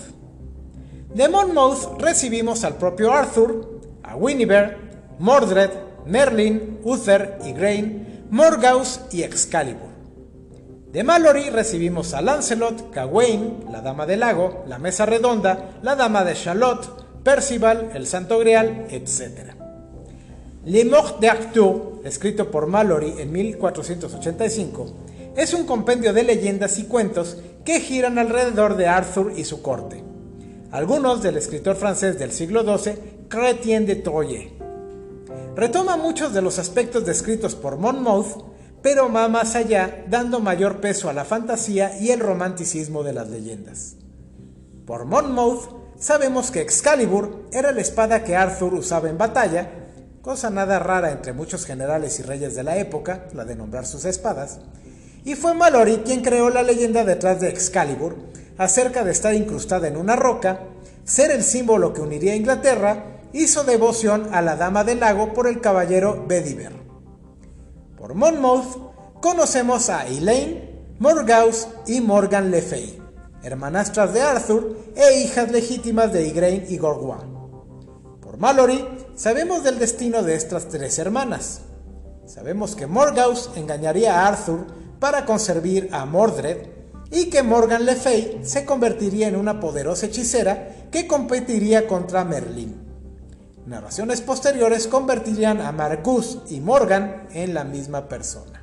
De 1.14 1.28
Monmouth 1.28 2.00
recibimos 2.00 2.64
al 2.64 2.76
propio 2.76 3.12
Arthur, 3.12 3.82
a 4.04 4.16
Winiver, 4.16 4.78
Mordred, 5.20 5.72
Merlin, 6.06 6.80
Uther, 6.84 7.40
Igraine, 7.46 8.26
Morgaus 8.30 9.02
y 9.12 9.24
Excalibur. 9.24 9.90
De 10.92 11.04
Mallory 11.04 11.50
recibimos 11.50 12.14
a 12.14 12.22
Lancelot, 12.22 12.94
Gawain, 12.94 13.66
la 13.72 13.82
Dama 13.82 14.06
del 14.06 14.22
Lago, 14.22 14.64
la 14.68 14.80
Mesa 14.80 15.06
Redonda, 15.06 15.80
la 15.84 15.96
Dama 15.96 16.24
de 16.24 16.34
Charlotte, 16.34 16.90
Percival, 17.24 17.92
el 17.94 18.08
Santo 18.08 18.40
Grial, 18.40 18.88
etc. 18.90 19.59
Le 20.66 20.84
Mort 20.84 21.22
d'Arthur, 21.22 22.01
escrito 22.03 22.51
por 22.51 22.68
Mallory 22.68 23.16
en 23.20 23.32
1485, 23.32 24.88
es 25.38 25.53
un 25.53 25.66
compendio 25.66 26.12
de 26.12 26.24
leyendas 26.24 26.80
y 26.80 26.84
cuentos 26.84 27.38
que 27.64 27.80
giran 27.80 28.20
alrededor 28.20 28.76
de 28.76 28.88
Arthur 28.88 29.32
y 29.38 29.45
su 29.45 29.62
corte. 29.62 30.03
Algunos 30.72 31.24
del 31.24 31.38
escritor 31.38 31.78
francés 31.78 32.20
del 32.20 32.34
siglo 32.34 32.64
XII, 32.64 32.93
Chrétien 33.30 33.86
de 33.86 33.95
Troyes. 33.95 34.51
Retoma 35.55 35.95
muchos 35.95 36.34
de 36.34 36.41
los 36.41 36.60
aspectos 36.60 37.05
descritos 37.05 37.55
por 37.55 37.78
Monmouth, 37.78 38.43
pero 38.82 39.10
va 39.12 39.30
más 39.30 39.55
allá, 39.55 40.03
dando 40.10 40.41
mayor 40.41 40.82
peso 40.82 41.10
a 41.10 41.14
la 41.14 41.24
fantasía 41.24 41.97
y 42.01 42.10
el 42.10 42.20
romanticismo 42.20 43.03
de 43.03 43.14
las 43.14 43.30
leyendas. 43.30 43.95
Por 44.86 45.05
Monmouth 45.05 45.70
sabemos 45.97 46.51
que 46.51 46.60
Excalibur 46.60 47.45
era 47.53 47.72
la 47.72 47.80
espada 47.80 48.26
que 48.26 48.36
Arthur 48.36 48.74
usaba 48.74 49.10
en 49.10 49.18
batalla 49.18 49.80
cosa 50.22 50.49
nada 50.49 50.80
rara 50.80 51.11
entre 51.11 51.34
muchos 51.34 51.65
generales 51.65 52.20
y 52.20 52.24
reyes 52.24 52.55
de 52.55 52.63
la 52.63 52.78
época, 52.78 53.26
la 53.34 53.45
de 53.45 53.55
nombrar 53.55 53.86
sus 53.86 54.05
espadas, 54.05 54.59
y 55.24 55.36
fue 55.36 55.53
Mallory 55.53 55.97
quien 56.05 56.22
creó 56.22 56.49
la 56.49 56.63
leyenda 56.63 57.05
detrás 57.05 57.39
de 57.39 57.49
Excalibur 57.49 58.17
acerca 58.57 59.03
de 59.03 59.11
estar 59.11 59.34
incrustada 59.34 59.88
en 59.88 59.97
una 59.97 60.15
roca, 60.15 60.59
ser 61.05 61.32
el 61.32 61.43
símbolo 61.43 61.93
que 61.93 62.01
uniría 62.01 62.34
a 62.34 62.38
Inglaterra, 62.38 63.22
hizo 63.32 63.63
devoción 63.63 64.34
a 64.34 64.41
la 64.41 64.55
Dama 64.55 64.84
del 64.84 64.99
Lago 64.99 65.34
por 65.34 65.47
el 65.47 65.61
caballero 65.61 66.26
Bedivere. 66.28 66.76
Por 67.97 68.15
Monmouth 68.15 69.22
conocemos 69.22 69.89
a 69.89 70.05
Elaine, 70.07 70.70
Morgaus 70.99 71.67
y 71.88 72.01
Morgan 72.01 72.51
Le 72.51 72.61
Fay, 72.61 73.01
hermanastras 73.43 74.13
de 74.13 74.22
Arthur 74.22 74.78
e 74.95 75.22
hijas 75.22 75.51
legítimas 75.51 76.11
de 76.11 76.28
Igraine 76.28 76.65
y 76.67 76.78
Gorgois. 76.78 77.39
Mallory 78.40 78.88
Sabemos 79.18 79.66
del 79.66 79.80
destino 79.80 80.24
de 80.24 80.34
estas 80.36 80.70
tres 80.70 80.98
hermanas. 80.98 81.60
Sabemos 82.26 82.74
que 82.74 82.88
Morgaus 82.88 83.50
engañaría 83.58 84.22
a 84.22 84.28
Arthur 84.30 84.66
para 84.98 85.26
conservar 85.26 85.90
a 85.92 86.06
Mordred 86.06 86.70
y 87.12 87.30
que 87.30 87.44
Morgan 87.44 87.86
Le 87.86 87.96
Fay 87.96 88.40
se 88.44 88.64
convertiría 88.64 89.28
en 89.28 89.36
una 89.36 89.60
poderosa 89.60 90.06
hechicera 90.06 90.88
que 90.90 91.06
competiría 91.06 91.86
contra 91.86 92.24
Merlin. 92.24 92.82
Narraciones 93.66 94.22
posteriores 94.22 94.88
convertirían 94.88 95.60
a 95.60 95.74
Marcus 95.74 96.40
y 96.50 96.62
Morgan 96.62 97.28
en 97.34 97.54
la 97.54 97.66
misma 97.66 98.08
persona. 98.08 98.59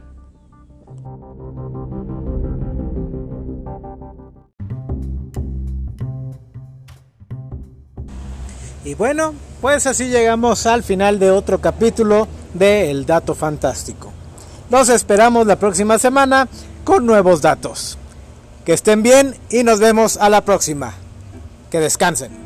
Y 8.87 8.95
bueno, 8.95 9.35
pues 9.61 9.85
así 9.89 10.05
llegamos 10.11 10.65
al 10.65 10.85
final 10.85 11.19
de 11.19 11.33
otro 11.33 11.61
capítulo 11.61 12.29
de 12.55 12.89
El 12.89 13.05
Dato 13.05 13.35
Fantástico. 13.35 14.13
Los 14.71 14.91
esperamos 14.91 15.45
la 15.49 15.57
próxima 15.57 15.99
semana 15.99 16.47
con 16.85 17.05
nuevos 17.05 17.43
datos. 17.43 17.99
Que 18.65 18.75
estén 18.75 19.03
bien 19.03 19.35
y 19.51 19.65
nos 19.65 19.81
vemos 19.81 20.19
a 20.19 20.29
la 20.29 20.43
próxima. 20.43 20.95
Que 21.69 21.81
descansen. 21.81 22.46